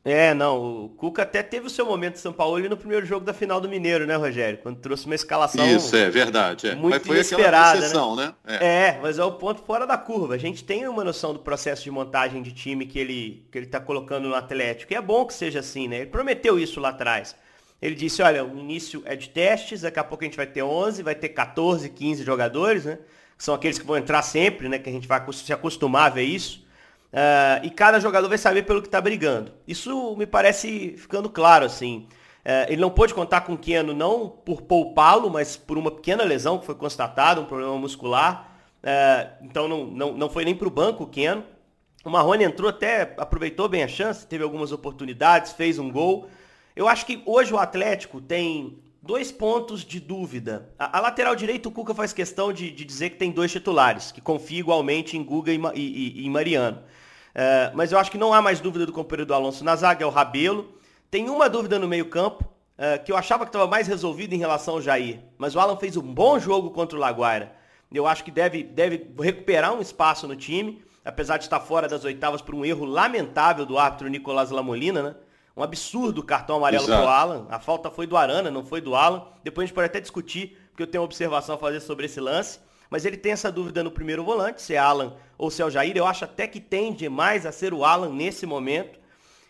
É, 0.06 0.34
não, 0.34 0.86
o 0.86 0.90
Cuca 0.90 1.22
até 1.22 1.42
teve 1.42 1.68
o 1.68 1.70
seu 1.70 1.86
momento 1.86 2.16
de 2.16 2.20
São 2.20 2.34
Paulo 2.34 2.60
no 2.68 2.76
primeiro 2.76 3.06
jogo 3.06 3.26
da 3.26 3.34
final 3.34 3.62
do 3.62 3.70
Mineiro, 3.70 4.06
né, 4.06 4.18
Rogério? 4.18 4.60
Quando 4.62 4.80
trouxe 4.80 5.06
uma 5.06 5.16
escalação. 5.16 5.66
Isso, 5.66 5.96
é 5.96 6.10
verdade. 6.10 6.68
É. 6.68 6.76
Muito 6.76 6.96
mas 6.96 7.08
foi 7.08 7.16
inesperada, 7.16 7.80
exceção, 7.80 8.14
né? 8.14 8.34
né? 8.44 8.58
É. 8.60 8.88
é. 8.88 9.00
mas 9.02 9.18
é 9.18 9.24
o 9.24 9.32
ponto 9.32 9.62
fora 9.64 9.88
da 9.88 9.98
curva. 9.98 10.36
A 10.36 10.38
gente 10.38 10.62
tem 10.62 10.86
uma 10.90 11.06
noção 11.06 11.32
do 11.32 11.40
processo 11.40 11.86
de 11.86 11.92
montagem 11.92 12.42
de 12.42 12.52
time 12.52 12.86
que 12.86 13.00
ele, 13.00 13.48
que 13.50 13.58
ele 13.58 13.66
tá 13.66 13.80
colocando 13.80 14.28
no 14.28 14.36
Atlético. 14.36 14.92
E 14.92 14.96
é 14.98 15.02
bom 15.02 15.26
que 15.26 15.34
seja 15.34 15.60
assim, 15.60 15.88
né? 15.88 16.02
Ele 16.02 16.08
prometeu 16.08 16.60
isso 16.60 16.82
lá 16.82 16.90
atrás. 16.90 17.34
Ele 17.84 17.96
disse, 17.96 18.22
olha, 18.22 18.46
o 18.46 18.58
início 18.58 19.04
é 19.06 19.14
de 19.14 19.28
testes, 19.28 19.82
daqui 19.82 20.00
a 20.00 20.06
pouco 20.06 20.24
a 20.24 20.26
gente 20.26 20.38
vai 20.38 20.48
ter 20.48 20.64
11, 20.64 21.04
vai 21.04 21.14
ter 21.14 21.28
14, 21.28 21.90
15 21.90 22.24
jogadores, 22.24 22.86
né? 22.86 22.98
Que 23.38 23.44
são 23.44 23.54
aqueles 23.54 23.78
que 23.78 23.86
vão 23.86 23.98
entrar 23.98 24.22
sempre, 24.22 24.70
né? 24.70 24.80
Que 24.80 24.90
a 24.90 24.94
gente 24.94 25.06
vai 25.06 25.22
se 25.34 25.52
acostumar 25.52 26.06
a 26.06 26.10
ver 26.14 26.24
isso. 26.24 26.66
Uh, 27.12 27.60
e 27.62 27.70
cada 27.70 28.00
jogador 28.00 28.30
vai 28.30 28.38
saber 28.38 28.64
pelo 28.64 28.82
que 28.82 28.88
está 28.88 29.02
brigando. 29.02 29.52
Isso 29.68 30.16
me 30.16 30.26
parece 30.26 30.96
ficando 30.98 31.30
claro, 31.30 31.66
assim. 31.66 32.08
Uh, 32.46 32.72
ele 32.72 32.80
não 32.80 32.90
pôde 32.90 33.14
contar 33.14 33.42
com 33.42 33.52
o 33.52 33.58
Keno 33.58 33.94
não 33.94 34.30
por 34.30 34.62
poupá-lo, 34.62 35.30
mas 35.30 35.58
por 35.58 35.78
uma 35.78 35.92
pequena 35.92 36.24
lesão 36.24 36.60
que 36.60 36.66
foi 36.66 36.76
constatada, 36.76 37.42
um 37.42 37.46
problema 37.46 37.78
muscular. 37.78 38.50
Uh, 38.82 39.46
então 39.46 39.68
não, 39.68 39.84
não, 39.84 40.14
não 40.14 40.30
foi 40.30 40.46
nem 40.46 40.56
para 40.56 40.70
o 40.70 40.72
banco 40.72 41.04
o 41.04 41.08
Keno. 41.08 41.44
O 42.06 42.10
Marrone 42.10 42.46
entrou 42.46 42.70
até, 42.70 43.14
aproveitou 43.18 43.68
bem 43.68 43.84
a 43.84 43.90
chance, 43.90 44.26
teve 44.26 44.42
algumas 44.42 44.72
oportunidades, 44.72 45.52
fez 45.52 45.78
um 45.78 45.92
gol. 45.92 46.30
Eu 46.76 46.88
acho 46.88 47.06
que 47.06 47.22
hoje 47.26 47.54
o 47.54 47.58
Atlético 47.58 48.20
tem 48.20 48.80
dois 49.02 49.32
pontos 49.32 49.84
de 49.86 50.00
dúvida. 50.00 50.70
A, 50.80 50.98
a 50.98 51.02
lateral 51.02 51.36
direito, 51.36 51.68
o 51.68 51.72
Cuca 51.72 51.94
faz 51.94 52.14
questão 52.14 52.52
de, 52.52 52.72
de, 52.72 52.84
dizer 52.84 53.12
que 53.12 53.18
tem 53.18 53.32
dois 53.32 53.52
titulares, 53.52 54.12
que 54.12 54.22
confia 54.22 54.60
igualmente 54.60 55.18
em 55.18 55.24
Guga 55.24 55.52
e, 55.52 55.62
e, 55.76 56.22
e, 56.22 56.26
e 56.26 56.30
Mariano. 56.30 56.82
É, 57.36 57.72
mas 57.76 57.92
eu 57.92 58.00
acho 58.00 58.10
que 58.10 58.18
não 58.18 58.34
há 58.34 58.42
mais 58.42 58.60
dúvida 58.60 58.86
do 58.86 58.94
companheiro 58.94 59.26
do 59.26 59.34
Alonso 59.34 59.64
na 59.64 59.76
zaga, 59.76 60.04
é 60.04 60.08
o 60.08 60.10
Rabelo. 60.10 60.74
Tem 61.12 61.30
uma 61.30 61.50
dúvida 61.50 61.78
no 61.78 61.88
meio-campo, 61.88 62.44
é, 62.76 62.98
que 62.98 63.12
eu 63.12 63.18
achava 63.18 63.46
que 63.46 63.50
estava 63.50 63.68
mais 63.68 63.88
resolvido 63.88 64.34
em 64.34 64.40
relação 64.40 64.76
ao 64.76 64.82
Jair. 64.82 65.20
Mas 65.38 65.56
o 65.56 65.60
Alan 65.60 65.78
fez 65.78 65.96
um 65.96 66.14
bom 66.14 66.40
jogo 66.40 66.72
contra 66.72 66.98
o 66.98 67.02
Laguaira. 67.02 67.56
Eu 67.92 68.08
acho 68.08 68.24
que 68.24 68.32
deve, 68.32 68.64
deve 68.64 69.12
recuperar 69.20 69.74
um 69.74 69.82
espaço 69.82 70.28
no 70.28 70.36
time, 70.36 70.84
apesar 71.06 71.38
de 71.38 71.44
estar 71.44 71.60
fora 71.60 71.88
das 71.88 72.04
oitavas 72.04 72.42
por 72.42 72.56
um 72.56 72.66
erro 72.66 72.86
lamentável 72.86 73.64
do 73.64 73.78
árbitro 73.78 74.08
Nicolás 74.08 74.50
Lamolina, 74.50 75.04
né? 75.04 75.16
Um 75.56 75.64
absurdo 75.64 76.22
o 76.22 76.24
cartão 76.24 76.58
amarelo 76.58 76.86
para 76.86 77.06
o 77.06 77.08
Alan. 77.08 77.48
A 77.50 77.60
falta 77.60 77.92
foi 77.92 78.08
do 78.08 78.18
Arana, 78.18 78.50
não 78.50 78.66
foi 78.66 78.82
do 78.82 78.96
Alan. 78.96 79.28
Depois 79.44 79.64
a 79.64 79.68
gente 79.68 79.76
pode 79.76 79.86
até 79.86 80.00
discutir, 80.00 80.58
porque 80.70 80.84
eu 80.84 80.88
tenho 80.88 81.02
uma 81.02 81.06
observação 81.06 81.56
a 81.56 81.58
fazer 81.58 81.80
sobre 81.80 82.06
esse 82.06 82.20
lance 82.20 82.60
mas 82.94 83.06
ele 83.06 83.18
tem 83.18 83.32
essa 83.32 83.52
dúvida 83.52 83.84
no 83.84 83.90
primeiro 83.90 84.24
volante, 84.24 84.62
se 84.62 84.76
é 84.76 84.78
Alan 84.78 85.16
ou 85.36 85.50
se 85.50 85.64
é 85.64 85.66
o 85.66 85.70
Jair. 85.72 85.98
Eu 85.98 86.06
acho 86.06 86.26
até 86.26 86.46
que 86.46 86.60
tende 86.60 87.10
mais 87.10 87.44
a 87.44 87.52
ser 87.52 87.74
o 87.74 87.84
Alan 87.84 88.14
nesse 88.14 88.46
momento. 88.46 89.00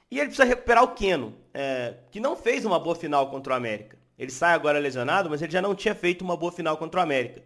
E 0.10 0.18
ele 0.18 0.28
precisa 0.28 0.48
recuperar 0.48 0.82
o 0.82 0.94
Keno, 0.94 1.36
é, 1.54 1.96
que 2.10 2.22
não 2.22 2.38
fez 2.38 2.64
uma 2.64 2.80
boa 2.80 2.96
final 2.96 3.30
contra 3.30 3.52
o 3.52 3.56
América. 3.58 3.98
Ele 4.18 4.32
sai 4.32 4.54
agora 4.54 4.80
lesionado, 4.80 5.30
mas 5.30 5.42
ele 5.42 5.52
já 5.52 5.62
não 5.62 5.76
tinha 5.76 5.94
feito 5.94 6.22
uma 6.22 6.38
boa 6.38 6.54
final 6.54 6.78
contra 6.78 7.02
o 7.02 7.04
América. 7.04 7.44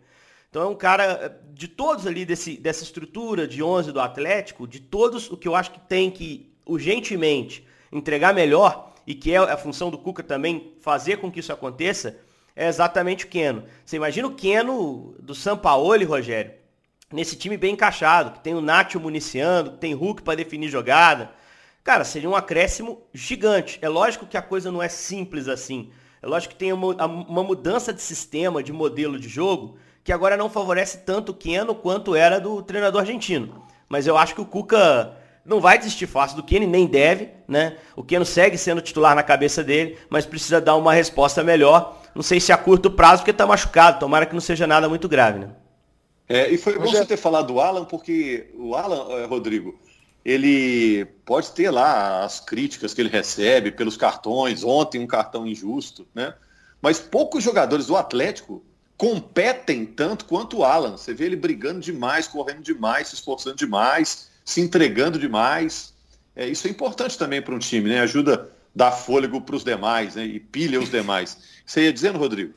Então 0.51 0.61
é 0.61 0.67
um 0.67 0.75
cara, 0.75 1.41
de 1.51 1.67
todos 1.67 2.05
ali 2.05 2.25
desse, 2.25 2.57
dessa 2.57 2.83
estrutura 2.83 3.47
de 3.47 3.63
11 3.63 3.91
do 3.91 3.99
Atlético, 3.99 4.67
de 4.67 4.79
todos, 4.79 5.31
o 5.31 5.35
que 5.35 5.47
eu 5.47 5.55
acho 5.55 5.71
que 5.71 5.79
tem 5.79 6.11
que 6.11 6.53
urgentemente 6.63 7.65
entregar 7.91 8.33
melhor, 8.33 8.91
e 9.05 9.15
que 9.15 9.33
é 9.33 9.37
a 9.37 9.57
função 9.57 9.89
do 9.89 9.97
Cuca 9.97 10.21
também 10.21 10.73
fazer 10.81 11.17
com 11.17 11.31
que 11.31 11.39
isso 11.39 11.53
aconteça, 11.53 12.19
é 12.55 12.67
exatamente 12.67 13.25
o 13.25 13.27
Keno. 13.27 13.63
Você 13.85 13.95
imagina 13.95 14.27
o 14.27 14.33
Keno 14.33 15.15
do 15.19 15.33
Sampaoli, 15.33 16.03
Rogério, 16.03 16.51
nesse 17.11 17.35
time 17.35 17.55
bem 17.55 17.73
encaixado, 17.73 18.31
que 18.31 18.39
tem 18.39 18.53
o 18.53 18.61
Nacho 18.61 18.99
municiando, 18.99 19.71
que 19.71 19.77
tem 19.77 19.93
Hulk 19.93 20.23
para 20.23 20.35
definir 20.35 20.69
jogada. 20.69 21.31
Cara, 21.83 22.03
seria 22.03 22.29
um 22.29 22.35
acréscimo 22.35 23.01
gigante. 23.13 23.79
É 23.81 23.87
lógico 23.87 24.25
que 24.25 24.35
a 24.35 24.41
coisa 24.41 24.71
não 24.71 24.83
é 24.83 24.89
simples 24.89 25.47
assim. 25.47 25.89
É 26.21 26.27
lógico 26.27 26.53
que 26.53 26.59
tem 26.59 26.73
uma, 26.73 27.05
uma 27.05 27.43
mudança 27.43 27.93
de 27.93 28.01
sistema, 28.01 28.61
de 28.61 28.73
modelo 28.73 29.17
de 29.19 29.29
jogo, 29.29 29.77
que 30.03 30.11
agora 30.11 30.35
não 30.35 30.49
favorece 30.49 30.99
tanto 30.99 31.31
o 31.31 31.35
Keno 31.35 31.75
quanto 31.75 32.15
era 32.15 32.39
do 32.39 32.61
treinador 32.61 33.01
argentino. 33.01 33.65
Mas 33.87 34.07
eu 34.07 34.17
acho 34.17 34.35
que 34.35 34.41
o 34.41 34.45
Cuca 34.45 35.16
não 35.47 35.61
vai 35.61 35.77
desistir 35.77 36.05
fácil 36.05 36.35
do 36.35 36.43
Keno, 36.43 36.67
nem 36.67 36.85
deve, 36.85 37.29
né? 37.47 37.77
O 37.95 38.03
Keno 38.03 38.25
segue 38.25 38.57
sendo 38.57 38.81
titular 38.81 39.15
na 39.15 39.23
cabeça 39.23 39.63
dele, 39.63 39.97
mas 40.09 40.25
precisa 40.25 40.59
dar 40.59 40.75
uma 40.75 40.93
resposta 40.93 41.41
melhor. 41.41 42.03
Não 42.13 42.21
sei 42.21 42.41
se 42.41 42.51
a 42.51 42.57
curto 42.57 42.91
prazo, 42.91 43.21
porque 43.21 43.31
está 43.31 43.47
machucado. 43.47 43.97
Tomara 43.97 44.25
que 44.25 44.33
não 44.33 44.41
seja 44.41 44.67
nada 44.67 44.89
muito 44.89 45.07
grave, 45.07 45.39
né? 45.39 45.49
É, 46.27 46.51
e 46.51 46.57
foi 46.57 46.77
bom 46.77 46.85
você 46.85 47.05
ter 47.05 47.15
falado 47.15 47.47
do 47.47 47.61
Alan, 47.61 47.85
porque 47.85 48.51
o 48.55 48.75
Alan, 48.75 49.21
é, 49.21 49.25
Rodrigo, 49.25 49.79
ele 50.25 51.05
pode 51.25 51.51
ter 51.51 51.71
lá 51.71 52.25
as 52.25 52.41
críticas 52.41 52.93
que 52.93 52.99
ele 52.99 53.09
recebe 53.09 53.71
pelos 53.71 53.95
cartões, 53.95 54.65
ontem 54.65 54.99
um 54.99 55.07
cartão 55.07 55.47
injusto, 55.47 56.05
né? 56.13 56.33
Mas 56.81 56.99
poucos 56.99 57.41
jogadores 57.41 57.85
do 57.85 57.95
Atlético 57.95 58.61
competem 58.97 59.85
tanto 59.85 60.25
quanto 60.25 60.57
o 60.57 60.63
Alan. 60.65 60.97
Você 60.97 61.13
vê 61.13 61.25
ele 61.25 61.37
brigando 61.37 61.79
demais, 61.79 62.27
correndo 62.27 62.61
demais, 62.61 63.07
se 63.07 63.15
esforçando 63.15 63.55
demais, 63.55 64.29
se 64.47 64.61
entregando 64.61 65.19
demais. 65.19 65.93
É, 66.33 66.47
isso 66.47 66.67
é 66.67 66.69
importante 66.69 67.17
também 67.17 67.41
para 67.41 67.53
um 67.53 67.59
time, 67.59 67.89
né? 67.89 67.99
Ajuda 67.99 68.49
dá 68.73 68.91
fôlego 68.91 69.41
para 69.41 69.55
os 69.55 69.63
demais 69.63 70.15
né, 70.15 70.23
e 70.23 70.39
pilha 70.39 70.79
os 70.79 70.89
demais. 70.89 71.37
Você 71.65 71.81
ia 71.81 71.91
dizendo, 71.91 72.17
Rodrigo? 72.17 72.53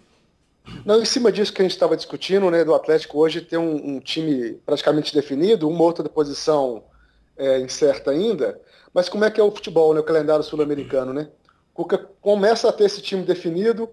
Não, 0.85 1.00
em 1.00 1.04
cima 1.04 1.32
disso 1.32 1.52
que 1.52 1.62
a 1.62 1.64
gente 1.64 1.73
estava 1.73 1.97
discutindo, 1.97 2.49
né, 2.49 2.62
do 2.62 2.75
Atlético 2.75 3.18
hoje 3.18 3.40
ter 3.40 3.56
um, 3.56 3.97
um, 3.97 4.00
time 4.00 4.52
praticamente 4.64 5.12
definido, 5.12 5.68
uma 5.68 5.82
outra 5.82 6.09
posição 6.09 6.85
é, 7.37 7.59
incerta 7.59 8.12
ainda, 8.12 8.61
mas 8.94 9.09
como 9.09 9.25
é 9.25 9.30
que 9.30 9.40
é 9.40 9.42
o 9.42 9.50
futebol, 9.50 9.92
né, 9.94 10.00
o 10.00 10.04
calendário 10.04 10.44
sul-americano, 10.44 11.12
né? 11.12 11.28
Cuca 11.75 11.99
começa 12.20 12.68
a 12.68 12.73
ter 12.73 12.85
esse 12.85 13.00
time 13.00 13.25
definido, 13.25 13.88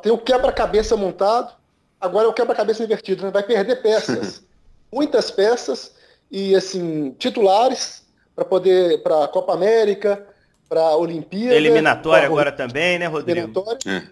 tem 0.00 0.12
o 0.12 0.18
quebra-cabeça 0.18 0.96
montado, 0.96 1.52
agora 2.00 2.26
é 2.26 2.28
o 2.28 2.32
quebra-cabeça 2.32 2.84
invertido, 2.84 3.24
né? 3.24 3.30
vai 3.30 3.42
perder 3.42 3.82
peças, 3.82 4.42
muitas 4.90 5.30
peças 5.30 5.97
e 6.30 6.54
assim 6.54 7.14
titulares 7.18 8.06
para 8.34 8.44
poder 8.44 9.02
para 9.02 9.24
a 9.24 9.28
Copa 9.28 9.52
América, 9.52 10.26
para 10.68 10.80
a 10.80 10.96
Olimpíada. 10.96 11.54
Eliminatória 11.54 12.26
agora 12.26 12.52
também, 12.52 12.98
né, 12.98 13.06
Rodrigo? 13.06 13.64
É. 13.86 14.02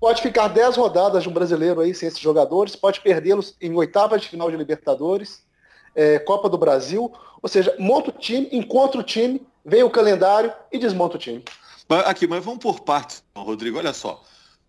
Pode 0.00 0.20
ficar 0.20 0.48
10 0.48 0.76
rodadas 0.76 1.22
de 1.22 1.28
um 1.28 1.32
brasileiro 1.32 1.80
aí 1.80 1.94
sem 1.94 2.08
esses 2.08 2.18
jogadores, 2.18 2.74
pode 2.74 3.00
perdê-los 3.00 3.54
em 3.60 3.72
oitavas 3.74 4.22
de 4.22 4.28
final 4.28 4.50
de 4.50 4.56
Libertadores, 4.56 5.44
é, 5.94 6.18
Copa 6.18 6.48
do 6.48 6.58
Brasil. 6.58 7.12
Ou 7.40 7.48
seja, 7.48 7.74
monta 7.78 8.10
o 8.10 8.12
time, 8.12 8.48
encontra 8.50 9.00
o 9.00 9.04
time, 9.04 9.46
vem 9.64 9.84
o 9.84 9.90
calendário 9.90 10.52
e 10.72 10.78
desmonta 10.78 11.16
o 11.16 11.20
time. 11.20 11.44
Aqui, 12.04 12.26
mas 12.26 12.44
vamos 12.44 12.60
por 12.60 12.80
partes, 12.80 13.22
Rodrigo. 13.36 13.78
Olha 13.78 13.92
só. 13.92 14.22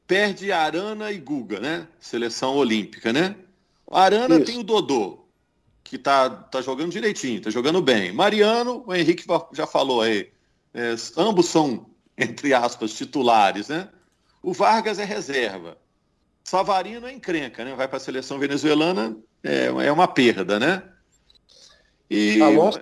Perde 0.06 0.52
Arana 0.52 1.12
e 1.12 1.18
Guga, 1.18 1.60
né? 1.60 1.88
Seleção 2.00 2.56
olímpica, 2.56 3.14
né? 3.14 3.36
Arana 3.90 4.36
Isso. 4.36 4.46
tem 4.46 4.60
o 4.60 4.64
Dodô, 4.64 5.23
que 5.84 5.98
tá, 5.98 6.30
tá 6.30 6.62
jogando 6.62 6.92
direitinho, 6.92 7.42
tá 7.42 7.50
jogando 7.50 7.82
bem. 7.82 8.12
Mariano, 8.14 8.84
o 8.88 8.94
Henrique 8.94 9.26
já 9.52 9.68
falou 9.68 10.02
aí, 10.02 10.32
é, 10.74 10.96
ambos 11.18 11.48
são, 11.48 11.86
entre 12.18 12.54
aspas, 12.54 12.94
titulares, 12.94 13.68
né? 13.68 13.90
O 14.42 14.54
Vargas 14.54 15.00
é 15.00 15.06
reserva. 15.06 15.78
Savarino 16.44 17.08
é 17.08 17.14
encrenca, 17.14 17.64
né? 17.64 17.76
Vai 17.76 17.88
para 17.88 17.98
a 17.98 18.02
seleção 18.02 18.38
venezuelana, 18.40 19.16
é, 19.44 19.66
é 19.66 19.92
uma 19.92 20.08
perda, 20.08 20.60
né? 20.60 20.84
E 22.10 22.42
Alonso, 22.42 22.80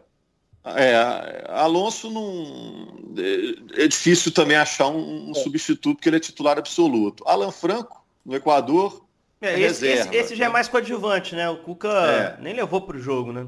é, 0.66 1.46
Alonso 1.50 2.10
não 2.10 3.14
é, 3.18 3.84
é, 3.84 3.88
difícil 3.88 4.32
também 4.32 4.58
achar 4.58 4.88
um, 4.88 5.30
um 5.30 5.32
é. 5.32 5.36
substituto 5.36 5.96
porque 5.96 6.10
ele 6.10 6.18
é 6.18 6.20
titular 6.20 6.58
absoluto. 6.58 7.24
Alan 7.28 7.52
Franco 7.52 8.04
no 8.26 8.36
Equador 8.36 9.06
é, 9.42 9.54
é 9.54 9.60
esse, 9.60 9.86
reserva, 9.88 10.16
esse, 10.16 10.18
esse, 10.18 10.36
já 10.36 10.46
é 10.46 10.50
mais 10.50 10.68
coadjuvante, 10.68 11.36
né? 11.36 11.50
O 11.50 11.58
Cuca 11.58 11.90
é. 11.90 12.42
nem 12.42 12.54
levou 12.54 12.82
para 12.82 12.96
o 12.96 13.00
jogo, 13.00 13.34
né? 13.34 13.48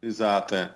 Exato, 0.00 0.54
é. 0.54 0.72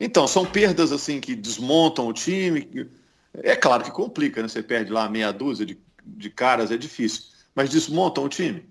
Então, 0.00 0.26
são 0.26 0.46
perdas 0.46 0.92
assim 0.92 1.20
que 1.20 1.34
desmontam 1.34 2.06
o 2.06 2.12
time. 2.12 2.90
É 3.34 3.54
claro 3.54 3.84
que 3.84 3.90
complica, 3.90 4.40
né? 4.40 4.48
Você 4.48 4.62
perde 4.62 4.90
lá 4.90 5.08
meia 5.08 5.32
dúzia 5.32 5.66
de, 5.66 5.78
de 6.04 6.30
caras, 6.30 6.70
é 6.70 6.76
difícil. 6.76 7.24
Mas 7.54 7.68
desmontam 7.68 8.24
o 8.24 8.28
time. 8.28 8.68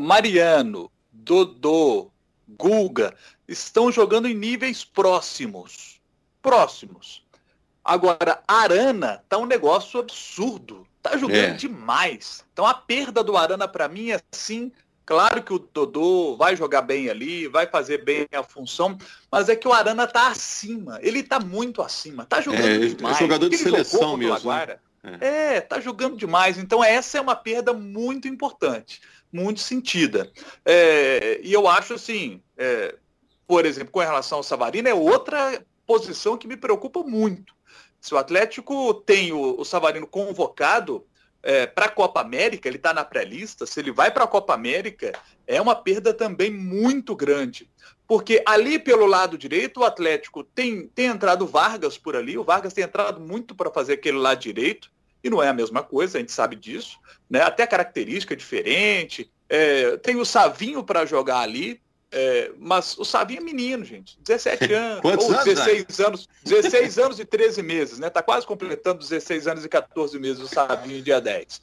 Mariano, 0.00 0.90
Dodô, 1.10 2.10
Guga 2.48 3.14
estão 3.48 3.90
jogando 3.90 4.28
em 4.28 4.34
níveis 4.34 4.84
próximos. 4.84 6.00
Próximos. 6.40 7.24
Agora, 7.84 8.42
Arana 8.46 9.22
tá 9.28 9.38
um 9.38 9.46
negócio 9.46 10.00
absurdo. 10.00 10.86
Tá 11.08 11.16
jogando 11.16 11.38
é. 11.38 11.52
demais. 11.52 12.44
Então 12.52 12.66
a 12.66 12.74
perda 12.74 13.22
do 13.22 13.36
Arana 13.36 13.68
para 13.68 13.88
mim 13.88 14.10
é 14.10 14.20
assim 14.32 14.72
Claro 15.06 15.40
que 15.40 15.52
o 15.52 15.60
Dodô 15.60 16.36
vai 16.36 16.56
jogar 16.56 16.82
bem 16.82 17.08
ali, 17.08 17.46
vai 17.46 17.68
fazer 17.68 18.04
bem 18.04 18.26
a 18.34 18.42
função, 18.42 18.98
mas 19.30 19.48
é 19.48 19.54
que 19.54 19.68
o 19.68 19.72
Arana 19.72 20.04
tá 20.04 20.26
acima. 20.26 20.98
Ele 21.00 21.22
tá 21.22 21.38
muito 21.38 21.80
acima. 21.80 22.26
Tá 22.26 22.40
jogando 22.40 22.66
é, 22.66 22.88
demais. 22.88 23.16
É 23.16 23.20
jogador 23.20 23.48
de 23.48 23.56
seleção 23.56 24.16
mesmo. 24.16 24.50
Né? 24.50 24.78
É. 25.20 25.54
é, 25.54 25.60
tá 25.60 25.78
jogando 25.78 26.16
demais. 26.16 26.58
Então 26.58 26.82
essa 26.82 27.18
é 27.18 27.20
uma 27.20 27.36
perda 27.36 27.72
muito 27.72 28.26
importante, 28.26 29.00
muito 29.32 29.60
sentida. 29.60 30.28
É, 30.64 31.40
e 31.40 31.52
eu 31.52 31.68
acho 31.68 31.94
assim, 31.94 32.42
é, 32.56 32.96
por 33.46 33.64
exemplo, 33.64 33.92
com 33.92 34.00
relação 34.00 34.38
ao 34.38 34.42
Savarino, 34.42 34.88
é 34.88 34.94
outra 34.94 35.64
posição 35.86 36.36
que 36.36 36.48
me 36.48 36.56
preocupa 36.56 37.04
muito. 37.04 37.54
Se 38.06 38.14
o 38.14 38.18
Atlético 38.18 38.94
tem 38.94 39.32
o, 39.32 39.60
o 39.60 39.64
Savarino 39.64 40.06
convocado, 40.06 41.04
é, 41.42 41.66
para 41.66 41.86
a 41.86 41.88
Copa 41.88 42.20
América, 42.20 42.68
ele 42.68 42.76
está 42.76 42.94
na 42.94 43.04
pré-lista, 43.04 43.66
se 43.66 43.80
ele 43.80 43.90
vai 43.90 44.12
para 44.12 44.22
a 44.22 44.28
Copa 44.28 44.54
América, 44.54 45.10
é 45.44 45.60
uma 45.60 45.74
perda 45.74 46.14
também 46.14 46.48
muito 46.48 47.16
grande. 47.16 47.68
Porque 48.06 48.40
ali 48.46 48.78
pelo 48.78 49.06
lado 49.06 49.36
direito, 49.36 49.80
o 49.80 49.84
Atlético 49.84 50.44
tem, 50.44 50.86
tem 50.86 51.06
entrado 51.06 51.48
Vargas 51.48 51.98
por 51.98 52.14
ali, 52.14 52.38
o 52.38 52.44
Vargas 52.44 52.72
tem 52.72 52.84
entrado 52.84 53.20
muito 53.20 53.56
para 53.56 53.72
fazer 53.72 53.94
aquele 53.94 54.18
lado 54.18 54.38
direito, 54.38 54.88
e 55.24 55.28
não 55.28 55.42
é 55.42 55.48
a 55.48 55.52
mesma 55.52 55.82
coisa, 55.82 56.16
a 56.16 56.20
gente 56.20 56.30
sabe 56.30 56.54
disso, 56.54 57.00
né? 57.28 57.42
até 57.42 57.66
característica 57.66 58.36
diferente. 58.36 59.28
É, 59.48 59.96
tem 59.96 60.14
o 60.14 60.24
Savinho 60.24 60.84
para 60.84 61.04
jogar 61.04 61.40
ali, 61.40 61.80
é, 62.18 62.50
mas 62.58 62.96
o 62.96 63.04
Savinho 63.04 63.42
é 63.42 63.44
menino, 63.44 63.84
gente. 63.84 64.18
17 64.24 64.72
anos. 64.72 65.00
Quantos 65.02 65.26
ou 65.26 65.44
16 65.44 66.00
anos, 66.00 66.28
16 66.44 66.98
anos 66.98 67.20
e 67.20 67.26
13 67.26 67.62
meses, 67.62 67.98
né? 67.98 68.08
Tá 68.08 68.22
quase 68.22 68.46
completando 68.46 69.00
16 69.00 69.46
anos 69.46 69.64
e 69.66 69.68
14 69.68 70.18
meses 70.18 70.42
o 70.42 70.48
Savinho 70.48 71.02
dia 71.02 71.20
10. 71.20 71.60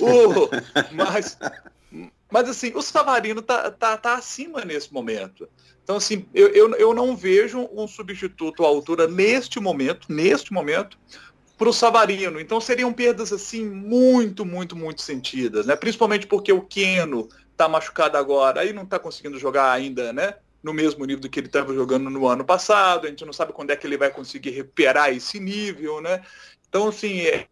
O, 0.00 0.50
mas, 0.92 1.38
mas 2.28 2.48
assim, 2.48 2.72
o 2.74 2.82
Savarino 2.82 3.40
tá, 3.40 3.70
tá, 3.70 3.96
tá 3.96 4.14
acima 4.14 4.64
nesse 4.64 4.92
momento. 4.92 5.48
Então, 5.84 5.96
assim, 5.96 6.26
eu, 6.34 6.48
eu, 6.48 6.74
eu 6.74 6.92
não 6.92 7.14
vejo 7.16 7.68
um 7.72 7.86
substituto 7.86 8.64
à 8.64 8.66
altura 8.66 9.06
neste 9.06 9.60
momento, 9.60 10.12
neste 10.12 10.52
momento, 10.52 10.98
para 11.56 11.68
o 11.68 11.72
Savarino. 11.72 12.40
Então 12.40 12.60
seriam 12.60 12.92
perdas 12.92 13.32
assim 13.32 13.64
muito, 13.64 14.44
muito, 14.44 14.74
muito 14.74 15.02
sentidas, 15.02 15.66
né? 15.66 15.76
Principalmente 15.76 16.26
porque 16.26 16.52
o 16.52 16.62
Keno 16.62 17.28
está 17.54 17.68
machucado 17.68 18.18
agora, 18.18 18.60
aí 18.60 18.72
não 18.72 18.82
está 18.82 18.98
conseguindo 18.98 19.38
jogar 19.38 19.72
ainda, 19.72 20.12
né? 20.12 20.34
No 20.62 20.74
mesmo 20.74 21.04
nível 21.04 21.20
do 21.20 21.28
que 21.28 21.40
ele 21.40 21.46
estava 21.46 21.72
jogando 21.72 22.10
no 22.10 22.26
ano 22.26 22.44
passado, 22.44 23.06
a 23.06 23.10
gente 23.10 23.24
não 23.24 23.32
sabe 23.32 23.52
quando 23.52 23.70
é 23.70 23.76
que 23.76 23.86
ele 23.86 23.96
vai 23.96 24.10
conseguir 24.10 24.50
recuperar 24.50 25.10
esse 25.10 25.38
nível, 25.38 26.00
né? 26.00 26.22
Então, 26.68 26.88
assim, 26.88 27.20
é, 27.20 27.46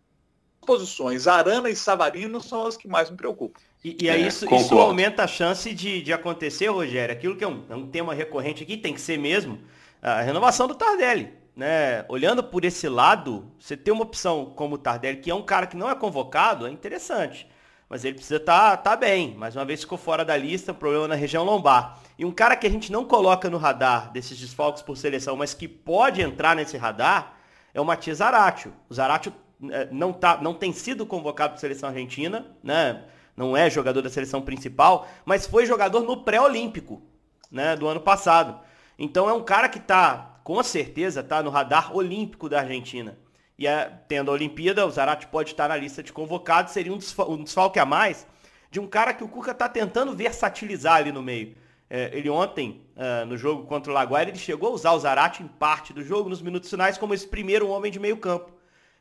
posições, 0.66 1.26
Arana 1.26 1.70
e 1.70 1.76
Savarino 1.76 2.40
são 2.40 2.66
as 2.66 2.76
que 2.76 2.88
mais 2.88 3.10
me 3.10 3.16
preocupam. 3.16 3.60
E, 3.84 4.04
e 4.04 4.10
aí 4.10 4.22
é, 4.22 4.26
isso, 4.26 4.52
isso, 4.54 4.78
aumenta 4.78 5.24
a 5.24 5.28
chance 5.28 5.72
de, 5.72 6.02
de 6.02 6.12
acontecer, 6.12 6.68
Rogério, 6.68 7.14
aquilo 7.14 7.36
que 7.36 7.44
é 7.44 7.48
um, 7.48 7.64
é 7.68 7.74
um 7.74 7.86
tema 7.86 8.14
recorrente 8.14 8.62
aqui, 8.62 8.76
tem 8.76 8.94
que 8.94 9.00
ser 9.00 9.18
mesmo, 9.18 9.58
a 10.00 10.20
renovação 10.20 10.66
do 10.66 10.74
Tardelli. 10.74 11.32
Né? 11.54 12.04
Olhando 12.08 12.42
por 12.42 12.64
esse 12.64 12.88
lado, 12.88 13.52
você 13.58 13.76
ter 13.76 13.90
uma 13.90 14.04
opção 14.04 14.54
como 14.56 14.76
o 14.76 14.78
Tardelli, 14.78 15.18
que 15.18 15.30
é 15.30 15.34
um 15.34 15.42
cara 15.42 15.66
que 15.66 15.76
não 15.76 15.90
é 15.90 15.94
convocado, 15.94 16.66
é 16.66 16.70
interessante 16.70 17.46
mas 17.92 18.06
ele 18.06 18.14
precisa 18.14 18.38
estar 18.38 18.78
tá, 18.78 18.90
tá 18.92 18.96
bem. 18.96 19.34
Mais 19.34 19.54
uma 19.54 19.66
vez 19.66 19.82
ficou 19.82 19.98
fora 19.98 20.24
da 20.24 20.34
lista, 20.34 20.72
problema 20.72 21.08
na 21.08 21.14
região 21.14 21.44
lombar. 21.44 22.00
E 22.18 22.24
um 22.24 22.30
cara 22.30 22.56
que 22.56 22.66
a 22.66 22.70
gente 22.70 22.90
não 22.90 23.04
coloca 23.04 23.50
no 23.50 23.58
radar 23.58 24.10
desses 24.10 24.38
desfalques 24.38 24.80
por 24.80 24.96
seleção, 24.96 25.36
mas 25.36 25.52
que 25.52 25.68
pode 25.68 26.22
entrar 26.22 26.56
nesse 26.56 26.78
radar, 26.78 27.36
é 27.74 27.78
o 27.78 27.84
Matias 27.84 28.16
Zaratio. 28.16 28.72
O 28.88 28.94
Zaratio 28.94 29.30
é, 29.70 29.88
não, 29.92 30.10
tá, 30.10 30.38
não 30.40 30.54
tem 30.54 30.72
sido 30.72 31.04
convocado 31.04 31.50
para 31.50 31.58
a 31.58 31.60
seleção 31.60 31.90
argentina, 31.90 32.46
né? 32.64 33.04
não 33.36 33.54
é 33.54 33.68
jogador 33.68 34.00
da 34.00 34.08
seleção 34.08 34.40
principal, 34.40 35.06
mas 35.26 35.46
foi 35.46 35.66
jogador 35.66 36.00
no 36.00 36.24
pré-olímpico 36.24 37.02
né? 37.50 37.76
do 37.76 37.86
ano 37.86 38.00
passado. 38.00 38.58
Então 38.98 39.28
é 39.28 39.34
um 39.34 39.44
cara 39.44 39.68
que 39.68 39.76
está, 39.76 40.40
com 40.42 40.62
certeza, 40.62 41.20
está 41.20 41.42
no 41.42 41.50
radar 41.50 41.94
olímpico 41.94 42.48
da 42.48 42.60
Argentina. 42.60 43.18
E 43.58 43.68
a, 43.68 43.90
tendo 44.08 44.30
a 44.30 44.34
Olimpíada, 44.34 44.86
o 44.86 44.90
Zarate 44.90 45.26
pode 45.26 45.50
estar 45.50 45.68
na 45.68 45.76
lista 45.76 46.02
de 46.02 46.12
convocados, 46.12 46.72
seria 46.72 46.92
um, 46.92 46.98
desfal, 46.98 47.30
um 47.30 47.42
desfalque 47.42 47.78
a 47.78 47.86
mais 47.86 48.26
de 48.70 48.80
um 48.80 48.86
cara 48.86 49.12
que 49.12 49.22
o 49.22 49.28
Cuca 49.28 49.50
está 49.50 49.68
tentando 49.68 50.16
versatilizar 50.16 50.96
ali 50.96 51.12
no 51.12 51.22
meio. 51.22 51.54
É, 51.90 52.10
ele 52.14 52.30
ontem, 52.30 52.80
uh, 52.96 53.26
no 53.26 53.36
jogo 53.36 53.66
contra 53.66 53.92
o 53.92 53.94
Laguaira, 53.94 54.30
ele 54.30 54.38
chegou 54.38 54.70
a 54.70 54.72
usar 54.72 54.92
o 54.92 54.98
Zarate 54.98 55.42
em 55.42 55.46
parte 55.46 55.92
do 55.92 56.02
jogo, 56.02 56.30
nos 56.30 56.40
minutos 56.40 56.70
finais, 56.70 56.96
como 56.96 57.12
esse 57.12 57.28
primeiro 57.28 57.68
homem 57.68 57.92
de 57.92 58.00
meio 58.00 58.16
campo, 58.16 58.50